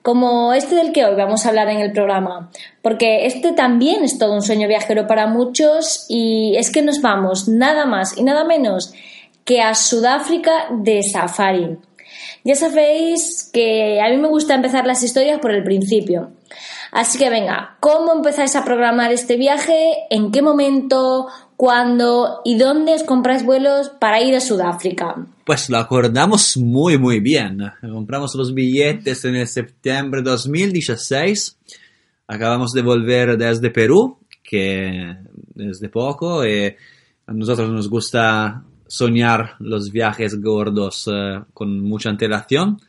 Como 0.01 0.53
este 0.53 0.75
del 0.75 0.91
que 0.91 1.05
hoy 1.05 1.15
vamos 1.15 1.45
a 1.45 1.49
hablar 1.49 1.69
en 1.69 1.79
el 1.79 1.93
programa, 1.93 2.51
porque 2.81 3.25
este 3.25 3.53
también 3.53 4.03
es 4.03 4.17
todo 4.17 4.33
un 4.33 4.41
sueño 4.41 4.67
viajero 4.67 5.07
para 5.07 5.27
muchos 5.27 6.05
y 6.09 6.55
es 6.57 6.69
que 6.69 6.81
nos 6.81 7.01
vamos 7.01 7.47
nada 7.47 7.85
más 7.85 8.17
y 8.17 8.23
nada 8.23 8.43
menos 8.43 8.93
que 9.49 9.61
a 9.61 9.73
Sudáfrica 9.73 10.67
de 10.69 11.01
safari. 11.01 11.75
Ya 12.43 12.53
sabéis 12.53 13.49
que 13.51 13.99
a 13.99 14.07
mí 14.11 14.17
me 14.17 14.27
gusta 14.27 14.53
empezar 14.53 14.85
las 14.85 15.01
historias 15.01 15.39
por 15.39 15.49
el 15.49 15.63
principio. 15.63 16.33
Así 16.91 17.17
que 17.17 17.31
venga, 17.31 17.75
¿cómo 17.79 18.13
empezáis 18.13 18.55
a 18.55 18.63
programar 18.63 19.11
este 19.11 19.37
viaje? 19.37 20.05
¿En 20.11 20.31
qué 20.31 20.43
momento? 20.43 21.29
¿Cuándo? 21.57 22.41
¿Y 22.45 22.59
dónde 22.59 22.93
os 22.93 23.01
compráis 23.01 23.43
vuelos 23.43 23.89
para 23.89 24.21
ir 24.21 24.35
a 24.35 24.39
Sudáfrica? 24.39 25.15
Pues 25.45 25.67
lo 25.67 25.79
acordamos 25.79 26.55
muy, 26.55 26.99
muy 26.99 27.19
bien. 27.19 27.59
Compramos 27.81 28.35
los 28.35 28.53
billetes 28.53 29.25
en 29.25 29.35
el 29.35 29.47
septiembre 29.47 30.21
2016. 30.21 31.57
Acabamos 32.27 32.71
de 32.73 32.83
volver 32.83 33.35
desde 33.35 33.71
Perú, 33.71 34.19
que 34.43 35.15
desde 35.55 35.89
poco. 35.89 36.43
eh, 36.43 36.77
a 37.25 37.33
nosotros 37.33 37.69
nos 37.69 37.89
gusta 37.89 38.63
soñar 38.89 39.55
los 39.59 39.91
viajes 39.91 40.41
gordos 40.41 41.07
eh, 41.11 41.43
con 41.53 41.79
mucha 41.81 42.09
antelación. 42.09 42.81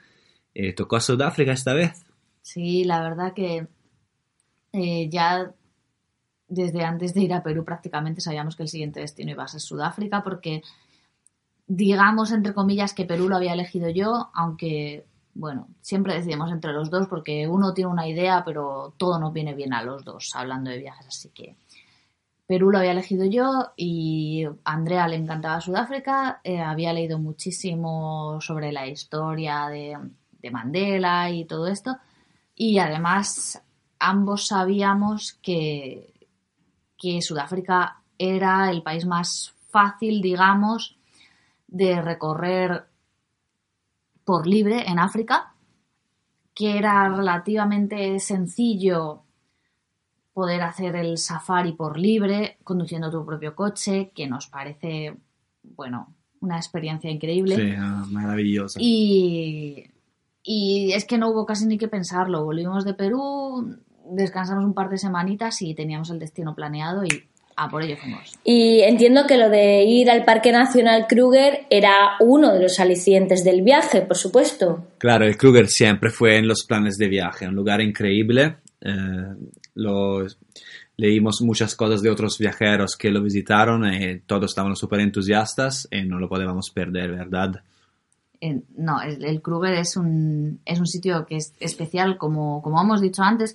Eh, 0.54 0.72
tocó 0.72 0.96
a 0.96 1.00
Sudáfrica 1.00 1.52
esta 1.52 1.74
vez. 1.74 2.04
Sí, 2.42 2.84
la 2.84 3.02
verdad 3.02 3.34
que 3.34 3.68
eh, 4.72 5.08
ya 5.10 5.52
desde 6.48 6.82
antes 6.82 7.14
de 7.14 7.20
ir 7.20 7.34
a 7.34 7.42
Perú 7.42 7.64
prácticamente 7.64 8.22
sabíamos 8.22 8.56
que 8.56 8.64
el 8.64 8.68
siguiente 8.68 9.00
destino 9.00 9.30
iba 9.30 9.44
a 9.44 9.48
ser 9.48 9.60
Sudáfrica 9.60 10.24
porque 10.24 10.62
digamos 11.66 12.32
entre 12.32 12.54
comillas 12.54 12.94
que 12.94 13.04
Perú 13.04 13.28
lo 13.28 13.36
había 13.36 13.52
elegido 13.52 13.88
yo, 13.90 14.30
aunque 14.34 15.04
bueno, 15.34 15.68
siempre 15.80 16.14
decidimos 16.14 16.50
entre 16.50 16.72
los 16.72 16.90
dos 16.90 17.06
porque 17.06 17.46
uno 17.46 17.72
tiene 17.72 17.90
una 17.90 18.08
idea 18.08 18.42
pero 18.44 18.94
todo 18.96 19.20
nos 19.20 19.32
viene 19.32 19.54
bien 19.54 19.74
a 19.74 19.82
los 19.84 20.04
dos 20.04 20.34
hablando 20.34 20.70
de 20.70 20.78
viajes, 20.78 21.06
así 21.06 21.28
que 21.28 21.56
Perú 22.50 22.72
lo 22.72 22.78
había 22.78 22.90
elegido 22.90 23.24
yo 23.26 23.74
y 23.76 24.44
a 24.44 24.72
Andrea 24.72 25.06
le 25.06 25.14
encantaba 25.14 25.60
Sudáfrica, 25.60 26.40
eh, 26.42 26.60
había 26.60 26.92
leído 26.92 27.16
muchísimo 27.16 28.40
sobre 28.40 28.72
la 28.72 28.88
historia 28.88 29.68
de, 29.68 29.96
de 30.32 30.50
Mandela 30.50 31.30
y 31.30 31.44
todo 31.44 31.68
esto. 31.68 31.98
Y 32.56 32.80
además 32.80 33.62
ambos 34.00 34.48
sabíamos 34.48 35.34
que, 35.40 36.12
que 36.98 37.22
Sudáfrica 37.22 38.02
era 38.18 38.68
el 38.68 38.82
país 38.82 39.06
más 39.06 39.54
fácil, 39.68 40.20
digamos, 40.20 40.98
de 41.68 42.02
recorrer 42.02 42.84
por 44.24 44.48
libre 44.48 44.90
en 44.90 44.98
África, 44.98 45.54
que 46.52 46.76
era 46.76 47.08
relativamente 47.10 48.18
sencillo 48.18 49.22
poder 50.40 50.62
hacer 50.62 50.96
el 50.96 51.18
safari 51.18 51.74
por 51.74 51.98
libre, 51.98 52.56
conduciendo 52.64 53.10
tu 53.10 53.26
propio 53.26 53.54
coche, 53.54 54.10
que 54.14 54.26
nos 54.26 54.46
parece, 54.46 55.14
bueno, 55.76 56.14
una 56.40 56.56
experiencia 56.56 57.10
increíble. 57.10 57.56
Sí, 57.56 57.74
ah, 57.76 58.06
maravillosa. 58.10 58.80
Y, 58.82 59.84
y 60.42 60.92
es 60.94 61.04
que 61.04 61.18
no 61.18 61.28
hubo 61.28 61.44
casi 61.44 61.66
ni 61.66 61.76
que 61.76 61.88
pensarlo. 61.88 62.42
Volvimos 62.42 62.86
de 62.86 62.94
Perú, 62.94 63.76
descansamos 64.10 64.64
un 64.64 64.72
par 64.72 64.88
de 64.88 64.96
semanitas 64.96 65.60
y 65.60 65.74
teníamos 65.74 66.08
el 66.08 66.18
destino 66.18 66.54
planeado 66.54 67.04
y 67.04 67.28
a 67.56 67.68
por 67.68 67.82
ello 67.82 67.98
fuimos. 67.98 68.38
Y 68.42 68.80
entiendo 68.80 69.26
que 69.26 69.36
lo 69.36 69.50
de 69.50 69.84
ir 69.84 70.10
al 70.10 70.24
Parque 70.24 70.52
Nacional 70.52 71.04
Kruger 71.06 71.66
era 71.68 72.12
uno 72.20 72.54
de 72.54 72.62
los 72.62 72.80
alicientes 72.80 73.44
del 73.44 73.60
viaje, 73.60 74.00
por 74.00 74.16
supuesto. 74.16 74.86
Claro, 74.96 75.26
el 75.26 75.36
Kruger 75.36 75.68
siempre 75.68 76.08
fue 76.08 76.38
en 76.38 76.48
los 76.48 76.64
planes 76.66 76.96
de 76.96 77.08
viaje, 77.08 77.46
un 77.46 77.54
lugar 77.54 77.82
increíble. 77.82 78.56
Eh, 78.82 79.34
lo- 79.74 80.26
leímos 80.96 81.40
muchas 81.42 81.74
cosas 81.74 82.02
de 82.02 82.10
otros 82.10 82.38
viajeros 82.38 82.96
que 82.96 83.10
lo 83.10 83.22
visitaron 83.22 83.84
y 83.92 84.20
todos 84.20 84.50
estaban 84.50 84.76
súper 84.76 85.00
entusiastas 85.00 85.88
y 85.90 86.02
no 86.02 86.18
lo 86.18 86.28
podíamos 86.28 86.70
perder, 86.70 87.10
¿verdad? 87.12 87.62
Eh, 88.40 88.60
no, 88.76 89.00
el, 89.02 89.22
el 89.24 89.42
Kruger 89.42 89.74
es 89.74 89.96
un, 89.96 90.60
es 90.64 90.78
un 90.80 90.86
sitio 90.86 91.26
que 91.26 91.36
es 91.36 91.52
especial, 91.60 92.16
como, 92.16 92.62
como 92.62 92.80
hemos 92.80 93.00
dicho 93.00 93.22
antes, 93.22 93.54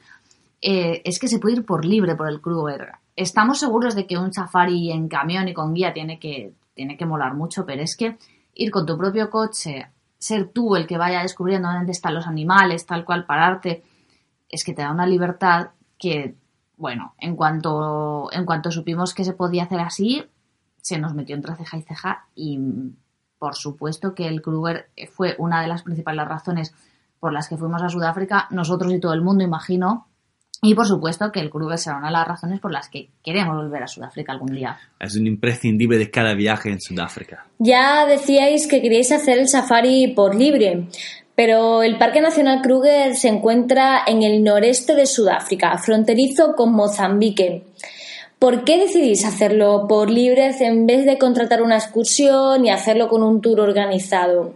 eh, 0.61 1.01
es 1.03 1.19
que 1.19 1.27
se 1.27 1.39
puede 1.39 1.55
ir 1.57 1.65
por 1.65 1.85
libre 1.85 2.15
por 2.15 2.29
el 2.29 2.41
Kruger. 2.41 2.89
Estamos 3.15 3.59
seguros 3.59 3.95
de 3.95 4.05
que 4.05 4.17
un 4.17 4.33
safari 4.33 4.91
en 4.91 5.07
camión 5.07 5.47
y 5.47 5.53
con 5.53 5.73
guía 5.73 5.93
tiene 5.93 6.19
que, 6.19 6.53
tiene 6.73 6.97
que 6.97 7.05
molar 7.05 7.33
mucho, 7.33 7.65
pero 7.65 7.81
es 7.81 7.95
que 7.95 8.17
ir 8.53 8.71
con 8.71 8.85
tu 8.85 8.97
propio 8.97 9.29
coche, 9.29 9.87
ser 10.17 10.49
tú 10.49 10.75
el 10.75 10.85
que 10.87 10.97
vaya 10.97 11.21
descubriendo 11.21 11.67
dónde 11.71 11.91
están 11.91 12.13
los 12.13 12.27
animales, 12.27 12.85
tal 12.85 13.05
cual, 13.05 13.25
pararte, 13.25 13.83
es 14.55 14.63
que 14.63 14.73
te 14.73 14.81
da 14.81 14.91
una 14.91 15.05
libertad 15.05 15.71
que, 15.97 16.35
bueno, 16.77 17.13
en 17.19 17.35
cuanto, 17.35 18.29
en 18.31 18.45
cuanto 18.45 18.71
supimos 18.71 19.13
que 19.13 19.23
se 19.23 19.33
podía 19.33 19.63
hacer 19.63 19.79
así, 19.79 20.23
se 20.81 20.97
nos 20.97 21.13
metió 21.13 21.35
entre 21.35 21.55
ceja 21.55 21.77
y 21.77 21.81
ceja 21.81 22.27
y 22.35 22.59
por 23.37 23.55
supuesto 23.55 24.15
que 24.15 24.27
el 24.27 24.41
Kruger 24.41 24.89
fue 25.11 25.35
una 25.37 25.61
de 25.61 25.67
las 25.67 25.83
principales 25.83 26.27
razones 26.27 26.73
por 27.19 27.33
las 27.33 27.49
que 27.49 27.57
fuimos 27.57 27.81
a 27.81 27.89
Sudáfrica, 27.89 28.47
nosotros 28.51 28.93
y 28.93 28.99
todo 28.99 29.13
el 29.13 29.21
mundo, 29.21 29.43
imagino. 29.43 30.07
Y 30.61 30.73
por 30.73 30.87
supuesto 30.87 31.31
que 31.31 31.41
el 31.41 31.49
Kruger 31.49 31.77
será 31.77 31.97
una 31.97 32.07
de 32.07 32.13
las 32.13 32.27
razones 32.27 32.59
por 32.59 32.71
las 32.71 32.89
que 32.89 33.09
queremos 33.23 33.55
volver 33.55 33.83
a 33.83 33.87
Sudáfrica 33.87 34.31
algún 34.31 34.53
día. 34.53 34.77
Es 34.99 35.15
un 35.15 35.27
imprescindible 35.27 35.97
de 35.97 36.09
cada 36.09 36.33
viaje 36.33 36.69
en 36.69 36.79
Sudáfrica. 36.79 37.45
Ya 37.59 38.05
decíais 38.05 38.67
que 38.67 38.81
queríais 38.81 39.11
hacer 39.11 39.37
el 39.37 39.47
safari 39.47 40.13
por 40.15 40.33
libre, 40.33 40.87
Pero 41.35 41.83
el 41.83 41.97
Parque 41.97 42.21
Nacional 42.21 42.61
Kruger 42.61 43.15
se 43.15 43.27
encuentra 43.27 44.01
en 44.07 44.23
el 44.23 44.43
noreste 44.43 44.95
de 44.95 45.05
Sudáfrica, 45.05 45.77
fronterizo 45.77 46.55
con 46.55 46.73
Mozambique. 46.73 47.63
¿Por 48.39 48.63
qué 48.63 48.77
decidís 48.77 49.25
hacerlo 49.25 49.85
por 49.87 50.09
libres 50.09 50.61
en 50.61 50.85
vez 50.85 51.05
de 51.05 51.17
contratar 51.17 51.61
una 51.61 51.77
excursión 51.77 52.65
y 52.65 52.69
hacerlo 52.69 53.09
con 53.09 53.23
un 53.23 53.41
tour 53.41 53.59
organizado? 53.59 54.53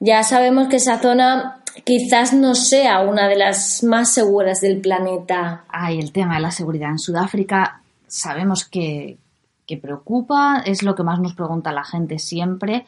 Ya 0.00 0.22
sabemos 0.22 0.68
que 0.68 0.76
esa 0.76 1.00
zona 1.00 1.62
quizás 1.84 2.32
no 2.32 2.54
sea 2.54 3.00
una 3.00 3.28
de 3.28 3.36
las 3.36 3.82
más 3.82 4.12
seguras 4.12 4.60
del 4.60 4.80
planeta. 4.80 5.64
Ay, 5.68 5.98
el 5.98 6.12
tema 6.12 6.36
de 6.36 6.42
la 6.42 6.50
seguridad 6.50 6.90
en 6.90 6.98
Sudáfrica 6.98 7.82
sabemos 8.06 8.64
que, 8.64 9.18
que 9.66 9.76
preocupa, 9.76 10.62
es 10.64 10.82
lo 10.82 10.94
que 10.94 11.02
más 11.02 11.20
nos 11.20 11.34
pregunta 11.34 11.72
la 11.72 11.84
gente 11.84 12.18
siempre. 12.18 12.86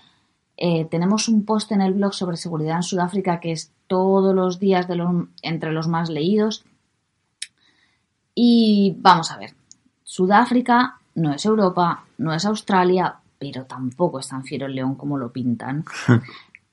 Eh, 0.62 0.84
tenemos 0.84 1.26
un 1.28 1.46
post 1.46 1.72
en 1.72 1.80
el 1.80 1.94
blog 1.94 2.12
sobre 2.12 2.36
seguridad 2.36 2.76
en 2.76 2.82
Sudáfrica 2.82 3.40
que 3.40 3.50
es 3.50 3.72
todos 3.86 4.34
los 4.34 4.60
días 4.60 4.86
de 4.86 4.94
los, 4.94 5.10
entre 5.40 5.72
los 5.72 5.88
más 5.88 6.10
leídos. 6.10 6.66
Y 8.34 8.94
vamos 8.98 9.30
a 9.30 9.38
ver, 9.38 9.54
Sudáfrica 10.04 11.00
no 11.14 11.32
es 11.32 11.46
Europa, 11.46 12.04
no 12.18 12.34
es 12.34 12.44
Australia, 12.44 13.16
pero 13.38 13.64
tampoco 13.64 14.18
es 14.18 14.28
tan 14.28 14.44
fiero 14.44 14.66
el 14.66 14.74
león 14.74 14.96
como 14.96 15.16
lo 15.16 15.32
pintan. 15.32 15.84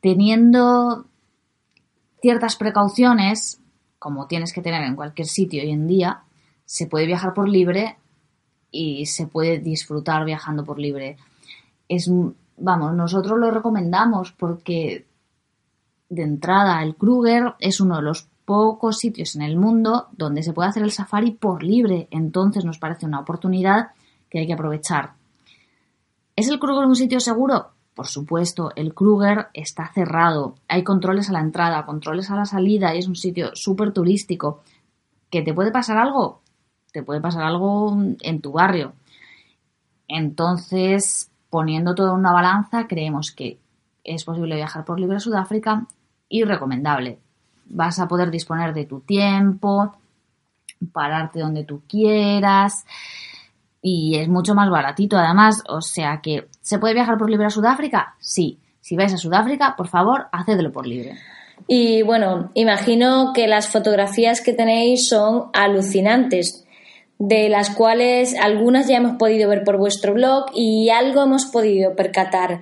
Teniendo 0.01 1.05
ciertas 2.21 2.57
precauciones, 2.57 3.61
como 3.99 4.27
tienes 4.27 4.51
que 4.51 4.61
tener 4.61 4.83
en 4.83 4.97
cualquier 4.97 5.29
sitio 5.29 5.63
hoy 5.63 5.71
en 5.71 5.87
día, 5.87 6.23
se 6.65 6.87
puede 6.87 7.05
viajar 7.05 7.33
por 7.33 7.47
libre 7.47 7.97
y 8.69 9.05
se 9.05 9.27
puede 9.27 9.59
disfrutar 9.59 10.25
viajando 10.25 10.65
por 10.65 10.77
libre. 10.77 11.15
Es 11.87 12.11
vamos, 12.57 12.93
nosotros 12.93 13.39
lo 13.39 13.51
recomendamos 13.51 14.31
porque 14.31 15.07
de 16.09 16.23
entrada 16.23 16.81
el 16.83 16.95
Kruger 16.95 17.53
es 17.59 17.79
uno 17.79 17.97
de 17.97 18.01
los 18.01 18.27
pocos 18.45 18.97
sitios 18.97 19.35
en 19.35 19.41
el 19.41 19.57
mundo 19.57 20.07
donde 20.13 20.41
se 20.41 20.53
puede 20.53 20.69
hacer 20.69 20.83
el 20.83 20.91
safari 20.91 21.31
por 21.31 21.63
libre, 21.63 22.07
entonces 22.11 22.65
nos 22.65 22.79
parece 22.79 23.05
una 23.05 23.19
oportunidad 23.19 23.89
que 24.29 24.39
hay 24.39 24.47
que 24.47 24.53
aprovechar. 24.53 25.13
¿Es 26.35 26.47
el 26.47 26.59
Kruger 26.59 26.85
un 26.85 26.95
sitio 26.95 27.19
seguro? 27.19 27.71
Por 27.93 28.07
supuesto, 28.07 28.71
el 28.75 28.93
Kruger 28.93 29.47
está 29.53 29.91
cerrado, 29.93 30.55
hay 30.67 30.83
controles 30.83 31.29
a 31.29 31.33
la 31.33 31.41
entrada, 31.41 31.85
controles 31.85 32.29
a 32.29 32.35
la 32.35 32.45
salida 32.45 32.93
y 32.93 32.99
es 32.99 33.07
un 33.07 33.15
sitio 33.15 33.55
súper 33.55 33.91
turístico. 33.91 34.61
¿Que 35.29 35.41
te 35.41 35.53
puede 35.53 35.71
pasar 35.71 35.97
algo? 35.97 36.41
Te 36.93 37.03
puede 37.03 37.19
pasar 37.19 37.43
algo 37.43 37.97
en 38.21 38.41
tu 38.41 38.51
barrio. 38.51 38.93
Entonces, 40.07 41.31
poniendo 41.57 41.95
todo 41.95 42.09
en 42.09 42.19
una 42.19 42.33
balanza, 42.33 42.85
creemos 42.87 43.31
que 43.31 43.57
es 44.03 44.23
posible 44.23 44.53
viajar 44.53 44.85
por 44.85 44.99
libre 44.99 45.17
a 45.17 45.19
Sudáfrica 45.19 45.87
y 46.29 46.43
recomendable. 46.43 47.17
Vas 47.65 47.97
a 47.97 48.07
poder 48.07 48.29
disponer 48.29 48.75
de 48.75 48.85
tu 48.85 48.99
tiempo, 48.99 49.95
pararte 50.91 51.39
donde 51.39 51.63
tú 51.63 51.81
quieras 51.89 52.85
y 53.81 54.17
es 54.17 54.29
mucho 54.29 54.53
más 54.53 54.69
baratito 54.69 55.17
además, 55.17 55.63
o 55.67 55.81
sea 55.81 56.21
que 56.21 56.47
¿se 56.61 56.77
puede 56.77 56.93
viajar 56.93 57.17
por 57.17 57.27
libre 57.27 57.47
a 57.47 57.49
Sudáfrica? 57.49 58.13
Sí. 58.19 58.59
Si 58.79 58.95
vais 58.95 59.11
a 59.11 59.17
Sudáfrica, 59.17 59.75
por 59.75 59.87
favor, 59.87 60.27
hacedlo 60.31 60.71
por 60.71 60.85
libre. 60.85 61.17
Y 61.67 62.03
bueno, 62.03 62.51
imagino 62.53 63.33
que 63.33 63.47
las 63.47 63.67
fotografías 63.67 64.41
que 64.41 64.53
tenéis 64.53 65.09
son 65.09 65.49
alucinantes 65.53 66.66
de 67.19 67.49
las 67.49 67.71
cuales 67.71 68.35
algunas 68.35 68.87
ya 68.87 68.97
hemos 68.97 69.17
podido 69.17 69.49
ver 69.49 69.63
por 69.63 69.77
vuestro 69.77 70.13
blog 70.13 70.45
y 70.53 70.89
algo 70.89 71.23
hemos 71.23 71.45
podido 71.45 71.95
percatar. 71.95 72.61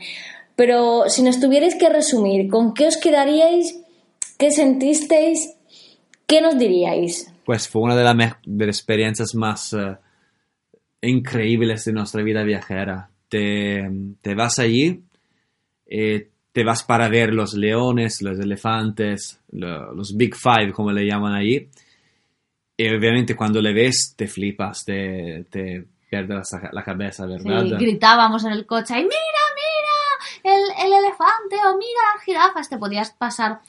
Pero 0.56 1.10
si 1.10 1.24
nos 1.24 1.40
tuvierais 1.40 1.76
que 1.76 1.90
resumir, 1.90 2.50
¿con 2.50 2.74
qué 2.74 2.88
os 2.88 2.98
quedaríais? 2.98 3.78
¿Qué 4.38 4.52
sentisteis? 4.52 5.56
¿Qué 6.26 6.42
nos 6.42 6.58
diríais? 6.58 7.32
Pues 7.44 7.68
fue 7.68 7.82
una 7.82 7.96
de, 7.96 8.04
las 8.04 8.68
experiencias 8.68 9.36
más 9.36 9.74
uh, 9.74 9.98
increíbles 11.02 11.84
de 11.86 11.94
nuestra 11.94 12.24
vida 12.24 12.44
viajera. 12.44 13.10
Te, 13.28 13.90
te 14.22 14.36
vas 14.36 14.60
allí, 14.60 15.04
eh, 15.86 16.30
te 16.54 16.64
vas 16.64 16.84
para 16.84 17.10
ver 17.10 17.34
los 17.34 17.54
leones, 17.54 18.22
los 18.22 18.40
elefantes, 18.40 19.42
lo, 19.52 19.94
los 19.94 20.16
Big 20.16 20.36
Five, 20.36 20.72
como 20.72 20.92
le 20.92 21.06
llaman 21.06 21.34
allí 21.34 21.68
y 22.78 22.88
obviamente 22.90 23.36
cuando 23.36 23.62
le 23.62 23.74
ves 23.74 24.14
te 24.16 24.28
flipas, 24.28 24.84
te, 24.86 25.46
te 25.50 25.86
pierdes 26.10 26.52
la, 26.72 26.84
cabeza, 26.84 27.26
¿verdad? 27.26 27.64
Sí, 27.64 27.72
gritábamos 27.72 28.44
en 28.46 28.52
el 28.52 28.66
coche, 28.66 28.94
y 29.00 29.04
mira, 29.04 29.12
mira, 30.44 30.56
el, 30.56 30.86
el 30.86 30.94
elefante 30.94 31.56
o 31.68 31.78
mira 31.78 32.02
las 32.14 32.24
jirafas, 32.24 32.70
te 32.70 32.78
podías 32.78 33.12
pasar 33.12 33.62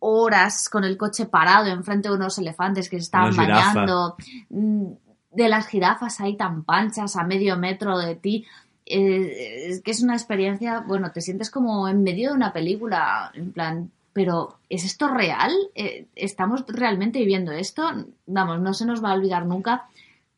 horas 0.00 0.68
con 0.68 0.84
el 0.84 0.96
coche 0.96 1.26
parado 1.26 1.68
enfrente 1.68 2.08
de 2.08 2.14
unos 2.14 2.38
elefantes 2.38 2.88
que 2.88 2.96
se 2.96 3.04
estaban 3.04 3.36
bañando, 3.36 4.16
mm, 4.48 4.86
de 5.32 5.48
las 5.48 5.68
jirafas 5.68 6.20
ahí 6.20 6.36
tan 6.36 6.64
panchas 6.64 7.16
a 7.16 7.24
medio 7.24 7.56
metro 7.56 7.98
de 7.98 8.16
ti. 8.16 8.46
Eh, 8.86 9.68
es 9.68 9.82
que 9.82 9.92
es 9.92 10.02
una 10.02 10.14
experiencia, 10.14 10.80
bueno, 10.80 11.12
te 11.12 11.20
sientes 11.20 11.50
como 11.50 11.86
en 11.88 12.02
medio 12.02 12.30
de 12.30 12.34
una 12.34 12.52
película, 12.52 13.30
en 13.34 13.52
plan, 13.52 13.90
pero 14.20 14.58
¿es 14.68 14.84
esto 14.84 15.08
real? 15.08 15.50
Eh, 15.74 16.04
¿Estamos 16.14 16.66
realmente 16.68 17.20
viviendo 17.20 17.52
esto? 17.52 17.90
Vamos, 18.26 18.60
no 18.60 18.74
se 18.74 18.84
nos 18.84 19.02
va 19.02 19.12
a 19.12 19.14
olvidar 19.14 19.46
nunca 19.46 19.88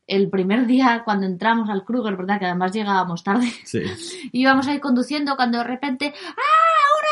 el 0.07 0.29
primer 0.29 0.67
día 0.67 1.01
cuando 1.03 1.25
entramos 1.25 1.69
al 1.69 1.83
Kruger, 1.83 2.15
¿verdad? 2.15 2.39
Que 2.39 2.45
además 2.45 2.71
llegábamos 2.71 3.25
tarde. 3.25 3.51
Sí. 3.65 3.81
Íbamos 4.31 4.67
ahí 4.67 4.79
conduciendo 4.79 5.35
cuando 5.35 5.57
de 5.57 5.65
repente 5.65 6.13
¡Ah! 6.15 6.93
¡Un 6.95 7.05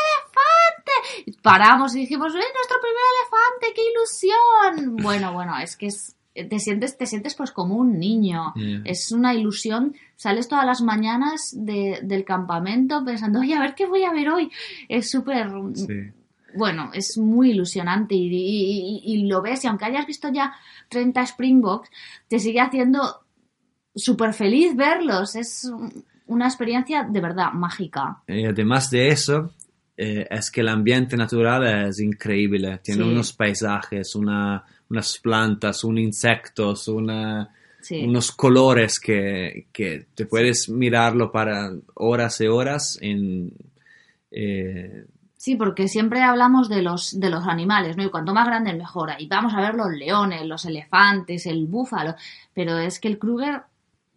elefante! 1.20 1.42
Paramos 1.42 1.94
y 1.94 2.00
dijimos 2.00 2.34
¡Eh, 2.34 2.38
nuestro 2.38 2.78
primer 2.80 3.02
elefante! 3.20 3.74
¡Qué 3.74 3.82
ilusión! 3.92 4.96
Bueno, 4.96 5.34
bueno, 5.34 5.58
es 5.58 5.76
que 5.76 5.88
es, 5.88 6.16
te 6.32 6.58
sientes, 6.58 6.96
te 6.96 7.04
sientes 7.04 7.34
pues 7.34 7.50
como 7.50 7.74
un 7.74 7.98
niño. 7.98 8.54
Es 8.84 9.12
una 9.12 9.34
ilusión. 9.34 9.94
Sales 10.16 10.48
todas 10.48 10.64
las 10.64 10.80
mañanas 10.80 11.50
de, 11.52 12.00
del 12.02 12.24
campamento 12.24 13.04
pensando, 13.04 13.40
oye, 13.40 13.54
a 13.54 13.60
ver 13.60 13.74
qué 13.74 13.84
voy 13.84 14.04
a 14.04 14.12
ver 14.12 14.30
hoy. 14.30 14.50
Es 14.88 15.10
súper... 15.10 15.50
Sí 15.74 16.14
bueno, 16.56 16.90
es 16.94 17.16
muy 17.18 17.50
ilusionante 17.50 18.14
y, 18.14 19.24
lo 19.28 19.42
ves 19.42 19.64
y 19.64 19.66
aunque 19.68 19.84
hayas 19.86 20.06
visto 20.06 20.28
ya 20.32 20.52
30 20.88 21.22
Springboks, 21.22 21.88
te 22.28 22.38
sigue 22.38 22.60
haciendo 22.60 23.24
súper 23.94 24.32
feliz 24.34 24.74
verlos. 24.76 25.36
Es 25.36 25.70
una 26.26 26.46
experiencia 26.46 27.04
de 27.04 27.20
verdad 27.20 27.52
mágica. 27.52 28.22
Y 28.26 28.44
además 28.44 28.90
de 28.90 29.08
eso, 29.08 29.52
eh, 29.96 30.26
es 30.30 30.50
que 30.50 30.62
el 30.62 30.68
ambiente 30.68 31.16
natural 31.16 31.88
es 31.88 32.00
increíble. 32.00 32.80
Tiene 32.82 33.04
Sí. 33.04 33.08
unos 33.10 33.32
paisajes, 33.32 34.14
una- 34.14 34.64
unas 34.90 35.18
plantas, 35.18 35.84
unos 35.84 36.00
insectos, 36.02 36.88
una- 36.88 37.48
Sí. 37.80 38.04
unos 38.04 38.30
colores 38.30 39.00
que, 39.00 39.66
que 39.72 40.06
te 40.14 40.24
puedes 40.26 40.68
mirarlo 40.68 41.32
para 41.32 41.72
horas 41.94 42.40
y 42.40 42.46
horas 42.46 42.96
en... 43.00 43.52
eh, 44.30 45.04
Sí, 45.42 45.56
porque 45.56 45.88
siempre 45.88 46.22
hablamos 46.22 46.68
de 46.68 46.82
los, 46.82 47.18
de 47.18 47.28
los 47.28 47.48
animales, 47.48 47.96
¿no? 47.96 48.04
Y 48.04 48.10
cuanto 48.10 48.32
más 48.32 48.46
grande 48.46 48.74
mejor. 48.74 49.10
Y 49.18 49.26
vamos 49.26 49.52
a 49.54 49.60
ver 49.60 49.74
los 49.74 49.90
leones, 49.90 50.46
los 50.46 50.64
elefantes, 50.66 51.46
el 51.46 51.66
búfalo. 51.66 52.14
Pero 52.54 52.78
es 52.78 53.00
que 53.00 53.08
el 53.08 53.18
Kruger, 53.18 53.64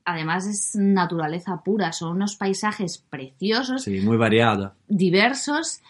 además, 0.05 0.45
es 0.45 0.75
naturaleza 0.75 1.63
pura. 1.63 1.93
Son 1.93 2.11
unos 2.11 2.35
paisajes 2.35 2.99
preciosos, 2.99 3.81
sí, 3.81 4.01
muy 4.01 4.17
variado. 4.17 4.75
diversos, 4.88 5.81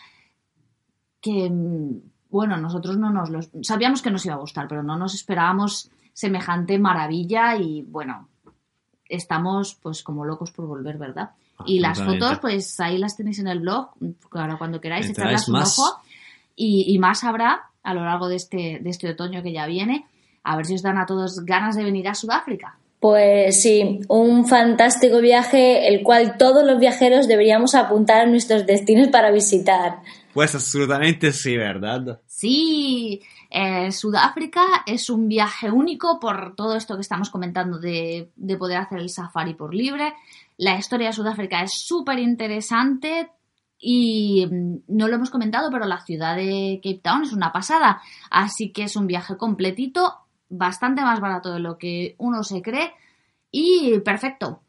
que, 1.20 1.52
bueno, 2.30 2.56
nosotros 2.56 2.98
no 2.98 3.10
nos 3.10 3.30
los... 3.30 3.50
Sabíamos 3.62 4.02
que 4.02 4.12
nos 4.12 4.26
iba 4.26 4.36
a 4.36 4.40
gustar, 4.40 4.70
pero 4.70 4.84
no 4.84 4.96
nos 4.96 5.16
esperábamos 5.16 5.92
semejante 6.14 6.80
maravilla 6.80 7.58
y, 7.58 7.82
bueno, 7.82 8.30
estamos 9.10 9.76
pues 9.84 10.02
como 10.02 10.24
locos 10.24 10.52
por 10.52 10.66
volver, 10.66 10.98
¿verdad? 10.98 11.32
Y 11.66 11.80
las 11.80 12.02
fotos, 12.02 12.40
pues 12.40 12.80
ahí 12.80 12.98
las 12.98 13.16
tenéis 13.16 13.40
en 13.40 13.48
el 13.48 13.60
blog, 13.60 13.90
ahora 14.32 14.58
cuando 14.58 14.82
queráis 14.82 15.10
echarlas 15.10 15.48
un 15.48 15.54
más. 15.54 15.80
ojo. 15.80 16.02
Y, 16.56 16.86
y 16.88 17.00
más 17.00 17.24
habrá 17.24 17.70
a 17.84 17.94
lo 17.94 18.04
largo 18.04 18.28
de 18.28 18.36
este, 18.36 18.80
de 18.82 18.90
este 18.90 19.10
otoño 19.10 19.42
que 19.42 19.54
ya 19.54 19.66
viene. 19.66 20.06
A 20.44 20.58
ver 20.58 20.66
si 20.66 20.76
os 20.76 20.82
dan 20.82 20.98
a 20.98 21.06
todos 21.06 21.46
ganas 21.46 21.76
de 21.76 21.84
venir 21.84 22.08
a 22.08 22.16
Sudáfrica. 22.16 22.78
Pues 23.00 23.62
sí, 23.62 24.00
un 24.08 24.48
fantástico 24.48 25.20
viaje 25.22 25.88
el 25.88 26.02
cual 26.02 26.38
todos 26.38 26.66
los 26.66 26.80
viajeros 26.80 27.28
deberíamos 27.28 27.76
apuntar 27.76 28.22
a 28.22 28.26
nuestros 28.26 28.66
destinos 28.66 29.10
para 29.10 29.32
visitar. 29.32 30.00
Pues 30.34 30.56
absolutamente 30.56 31.32
sí, 31.32 31.56
¿verdad? 31.56 32.20
Sí, 32.26 33.22
eh, 33.58 33.90
Sudáfrica 33.94 34.84
es 34.86 35.10
un 35.10 35.30
viaje 35.30 35.72
único 35.72 36.20
por 36.20 36.56
todo 36.58 36.76
esto 36.76 36.96
que 36.96 37.02
estamos 37.02 37.30
comentando 37.30 37.80
de, 37.80 38.30
de 38.36 38.58
poder 38.58 38.80
hacer 38.80 39.00
el 39.00 39.10
safari 39.10 39.54
por 39.54 39.74
libre. 39.74 40.14
La 40.58 40.78
historia 40.78 41.08
de 41.08 41.14
Sudáfrica 41.14 41.64
es 41.64 41.72
súper 41.74 42.20
interesante 42.20 43.32
y 43.80 44.46
mm, 44.46 44.76
no 44.90 45.08
lo 45.08 45.16
hemos 45.16 45.30
comentado, 45.30 45.70
pero 45.72 45.86
la 45.86 46.02
ciudad 46.02 46.36
de 46.36 46.82
Cape 46.84 47.00
Town 47.02 47.24
es 47.24 47.32
una 47.32 47.54
pasada. 47.54 48.02
Así 48.30 48.74
que 48.74 48.84
es 48.84 48.98
un 48.98 49.08
viaje 49.08 49.38
completito, 49.38 50.26
bastante 50.50 51.02
más 51.02 51.22
barato 51.22 51.54
de 51.54 51.62
lo 51.62 51.78
que 51.78 52.16
uno 52.18 52.44
se 52.44 52.62
cree 52.62 52.92
y 53.52 54.00
perfecto. 54.00 54.64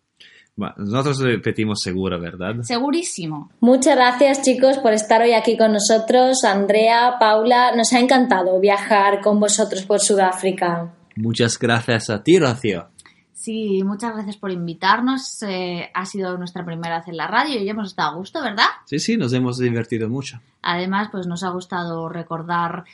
Bueno, 0.56 0.74
nosotros 0.78 1.20
repetimos 1.20 1.80
seguro, 1.82 2.18
¿verdad? 2.18 2.54
Segurísimo. 2.62 3.50
Muchas 3.60 3.94
gracias 3.94 4.40
chicos 4.42 4.78
por 4.78 4.94
estar 4.94 5.20
hoy 5.20 5.32
aquí 5.32 5.58
con 5.58 5.72
nosotros. 5.72 6.44
Andrea, 6.44 7.16
Paula, 7.20 7.76
nos 7.76 7.92
ha 7.92 8.00
encantado 8.00 8.58
viajar 8.58 9.20
con 9.20 9.38
vosotros 9.38 9.84
por 9.84 10.00
Sudáfrica. 10.00 10.94
Muchas 11.14 11.58
gracias 11.58 12.08
a 12.08 12.22
ti, 12.22 12.38
Rocío. 12.38 12.88
Sí, 13.34 13.82
muchas 13.84 14.14
gracias 14.14 14.38
por 14.38 14.50
invitarnos. 14.50 15.42
Eh, 15.42 15.90
ha 15.92 16.06
sido 16.06 16.38
nuestra 16.38 16.64
primera 16.64 16.98
vez 16.98 17.08
en 17.08 17.18
la 17.18 17.26
radio 17.26 17.60
y 17.60 17.68
hemos 17.68 17.90
estado 17.90 18.12
a 18.12 18.14
gusto, 18.16 18.42
¿verdad? 18.42 18.64
Sí, 18.86 18.98
sí, 18.98 19.16
nos 19.18 19.32
hemos 19.34 19.58
divertido 19.58 20.08
mucho. 20.08 20.40
Además, 20.62 21.10
pues 21.12 21.26
nos 21.26 21.44
ha 21.44 21.50
gustado 21.50 22.08
recordar 22.08 22.84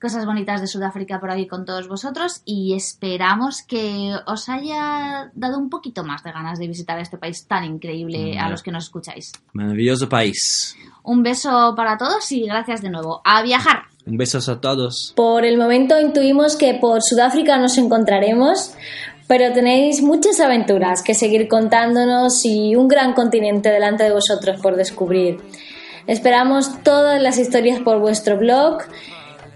cosas 0.00 0.24
bonitas 0.24 0.60
de 0.60 0.66
Sudáfrica 0.66 1.20
por 1.20 1.30
aquí 1.30 1.46
con 1.46 1.64
todos 1.64 1.86
vosotros 1.86 2.40
y 2.46 2.74
esperamos 2.74 3.62
que 3.62 4.14
os 4.26 4.48
haya 4.48 5.30
dado 5.34 5.58
un 5.58 5.68
poquito 5.68 6.04
más 6.04 6.22
de 6.22 6.32
ganas 6.32 6.58
de 6.58 6.66
visitar 6.66 6.98
este 6.98 7.18
país 7.18 7.46
tan 7.46 7.64
increíble 7.64 8.38
a 8.38 8.48
los 8.48 8.62
que 8.62 8.70
nos 8.70 8.84
escucháis. 8.84 9.32
Maravilloso 9.52 10.08
país. 10.08 10.74
Un 11.02 11.22
beso 11.22 11.74
para 11.76 11.98
todos 11.98 12.32
y 12.32 12.46
gracias 12.46 12.80
de 12.80 12.88
nuevo. 12.88 13.20
A 13.24 13.42
viajar. 13.42 13.82
Un 14.06 14.16
beso 14.16 14.38
a 14.50 14.60
todos. 14.60 15.12
Por 15.14 15.44
el 15.44 15.58
momento 15.58 16.00
intuimos 16.00 16.56
que 16.56 16.74
por 16.74 17.02
Sudáfrica 17.02 17.58
nos 17.58 17.76
encontraremos, 17.76 18.72
pero 19.28 19.52
tenéis 19.52 20.02
muchas 20.02 20.40
aventuras 20.40 21.02
que 21.02 21.14
seguir 21.14 21.46
contándonos 21.46 22.44
y 22.46 22.74
un 22.74 22.88
gran 22.88 23.12
continente 23.12 23.68
delante 23.68 24.04
de 24.04 24.12
vosotros 24.12 24.60
por 24.62 24.76
descubrir. 24.76 25.38
Esperamos 26.06 26.82
todas 26.82 27.20
las 27.20 27.38
historias 27.38 27.80
por 27.80 28.00
vuestro 28.00 28.38
blog, 28.38 28.82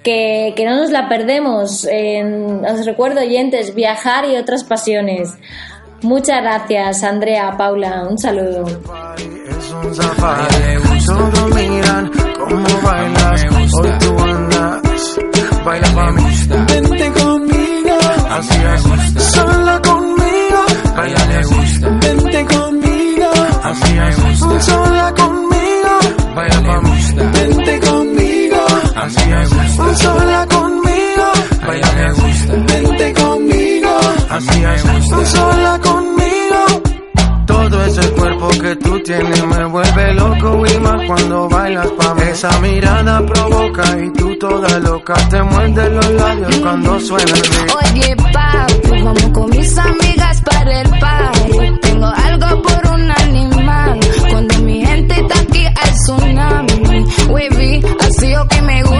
que, 0.04 0.52
que 0.54 0.64
no 0.64 0.76
nos 0.76 0.90
la 0.92 1.08
perdemos. 1.08 1.84
En- 1.90 2.64
os 2.64 2.84
recuerdo, 2.86 3.20
oyentes, 3.20 3.74
viajar 3.74 4.24
y 4.26 4.36
otras 4.36 4.62
pasiones. 4.62 5.34
Muchas 6.02 6.42
gracias, 6.42 7.02
Andrea, 7.02 7.56
Paula, 7.56 8.06
un 8.08 8.18
saludo. 8.18 8.66
Es 8.66 9.70
un 9.70 9.94
safari, 9.94 10.76
todos 11.06 11.54
miran 11.54 12.10
cómo 12.38 12.66
bailas, 12.82 13.44
hoy 13.74 13.90
tú 14.00 14.18
andas, 14.18 15.16
baila 15.64 15.88
pa' 15.94 16.10
mí, 16.12 16.22
vente 16.68 17.10
conmigo, 17.12 17.96
así 18.30 18.58
es, 18.74 19.24
sola 19.32 19.80
conmigo, 19.82 20.64
baila 20.94 21.26
le 21.26 21.42
gusta, 21.46 21.88
vente 22.02 22.46
conmigo, 22.54 23.30
así 23.62 23.98
es, 23.98 24.64
sola 24.66 25.14
conmigo, 25.16 25.23
así 29.04 29.30
es, 29.32 29.98
sola 29.98 30.46
conmigo, 30.46 31.26
baila 31.66 31.92
le 31.94 32.12
gusta, 32.12 32.52
vente 32.72 33.12
conmigo, 33.12 33.90
así 34.30 34.64
es, 34.64 35.30
sola 35.30 35.78
conmigo. 35.82 36.24
Todo 37.46 37.84
ese 37.84 38.10
cuerpo 38.12 38.48
que 38.48 38.76
tú 38.76 38.98
tienes 39.00 39.44
me 39.46 39.64
vuelve 39.66 40.14
loco 40.14 40.64
y 40.66 40.78
más 40.80 41.06
cuando 41.06 41.48
bailas 41.48 41.86
pa' 41.98 42.14
mí. 42.14 42.22
Esa 42.30 42.60
mirada 42.60 43.24
provoca 43.26 43.84
y 44.02 44.10
tú 44.12 44.36
toda 44.38 44.78
loca 44.80 45.14
te 45.30 45.42
muerde 45.42 45.90
los 45.90 46.10
labios 46.10 46.56
cuando 46.56 47.00
suena 47.00 47.32
el 47.32 47.42
beat. 47.42 47.70
Oye, 47.92 48.16
papi, 48.16 49.02
vamos 49.02 49.30
con 49.34 49.50
mis 49.50 49.78
amigas 49.78 50.42
para 50.42 50.80
el 50.80 50.88
party. 50.98 51.78
Tengo 51.82 52.06
algo 52.06 52.62
por 52.62 52.92
un 52.94 53.10
animal. 53.10 54.00
Cuando 54.30 54.58
mi 54.60 54.84
gente 54.84 55.20
está 55.20 55.40
aquí, 55.40 55.64
hay 55.66 55.92
tsunami. 55.92 57.04
Wavy, 57.28 57.82
así 58.00 58.34
o 58.36 58.48
que 58.48 58.62
me 58.62 58.82
gusta. 58.82 58.93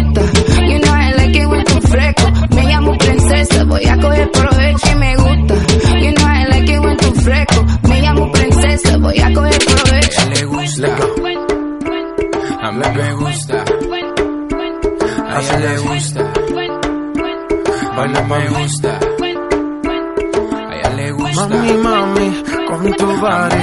Body. 23.24 23.62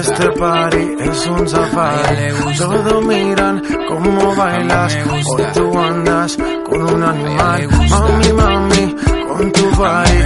Este 0.00 0.26
party 0.40 0.84
es 1.00 1.26
un 1.26 1.48
safari. 1.48 2.56
Todos 2.58 3.04
miran 3.04 3.62
cómo 3.88 4.34
bailas. 4.34 4.96
Hoy 5.26 5.44
tú 5.54 5.78
andas 5.78 6.36
con 6.66 6.82
un 6.94 7.02
animal. 7.02 7.68
Mami, 7.90 8.32
mami, 8.32 8.96
con 9.28 9.52
tu 9.52 9.64
body. 9.76 10.18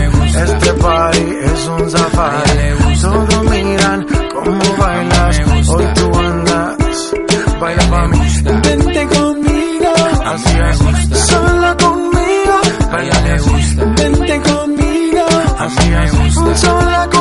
Este 0.44 0.72
party 0.74 1.26
es 1.50 1.68
un 1.68 1.90
safari. 1.90 3.00
Todos 3.00 3.44
miran 3.50 4.06
cómo 4.34 4.66
bailas. 4.78 5.38
Hoy 5.68 5.86
tú 5.94 6.18
andas. 6.18 6.76
Baila 7.60 7.84
pa' 7.90 8.08
mí. 8.08 8.18
Vente 8.64 9.02
conmigo. 9.16 9.92
Así 10.32 10.54
es. 10.68 10.76
Sola 11.28 11.76
conmigo. 11.82 12.56
Baila 12.92 13.20
le 13.26 13.38
gusta. 13.38 13.84
Vente 13.98 14.40
conmigo. 14.48 15.26
Así 15.58 15.92
es. 15.92 16.60
Sola 16.60 17.08
conmigo. 17.10 17.15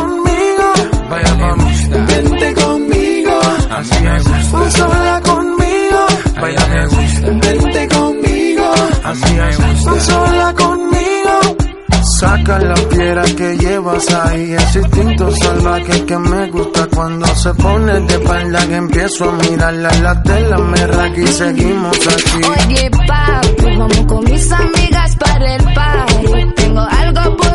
Baila 1.15 1.38
pa' 1.38 1.56
mí. 1.56 1.71
Vente 2.08 2.54
conmigo. 2.54 3.39
Así 3.69 4.06
es. 4.15 4.73
Sola 4.73 5.21
conmigo. 5.23 6.01
Baila 6.41 6.67
le 6.73 6.86
gusta. 6.88 7.28
Vente 7.47 7.88
conmigo. 7.88 8.73
Así 9.04 9.38
es. 9.47 10.06
Sola 10.06 10.54
conmigo. 10.54 10.95
Saca 12.19 12.60
la 12.60 12.75
piedra 12.75 13.23
que 13.23 13.58
llevas 13.58 14.13
ahí, 14.13 14.54
ese 14.54 14.80
instinto 14.80 15.32
salvaje 15.32 16.06
que 16.06 16.17
me 16.17 16.51
gusta 16.51 16.88
cuando 16.95 17.25
se 17.36 17.54
pone 17.56 17.99
de 18.01 18.13
espalda 18.13 18.67
que 18.67 18.75
empiezo 18.75 19.30
a 19.30 19.32
mirarla 19.34 19.89
la 20.01 20.23
tela 20.23 20.58
me 20.60 20.88
raca 20.88 21.19
y 21.19 21.28
seguimos 21.28 21.97
aquí. 22.08 22.41
Oye, 22.45 22.91
papi, 23.08 23.78
vamos 23.78 24.06
con 24.08 24.23
mis 24.23 24.51
amigas 24.51 25.15
para 25.17 25.56
el 25.56 25.63
party. 25.73 26.54
Tengo 26.56 26.82
algo 26.82 27.38
por 27.38 27.55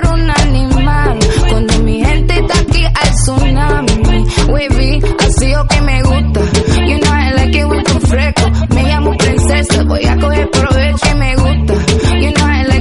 tsunami. 3.36 4.24
Wavy, 4.48 5.00
así 5.18 5.54
o 5.54 5.64
I 7.10 7.32
like 7.32 7.58
it 7.58 7.66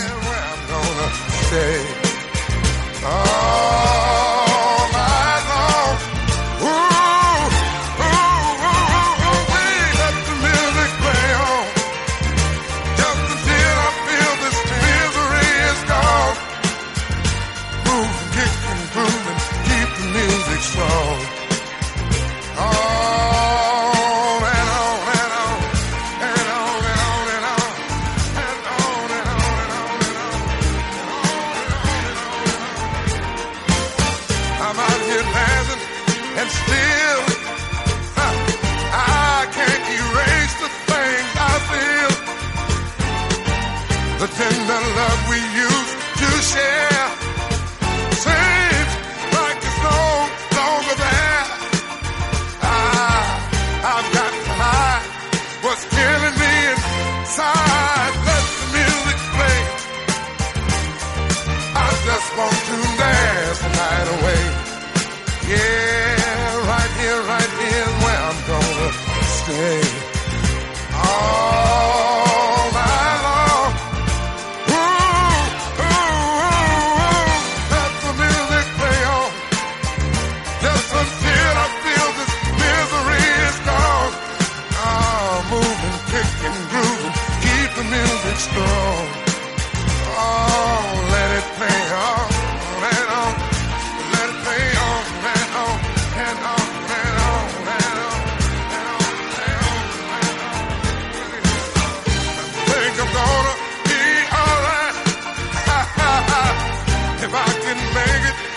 can 107.77 107.93
make 107.93 108.51
it. 108.51 108.56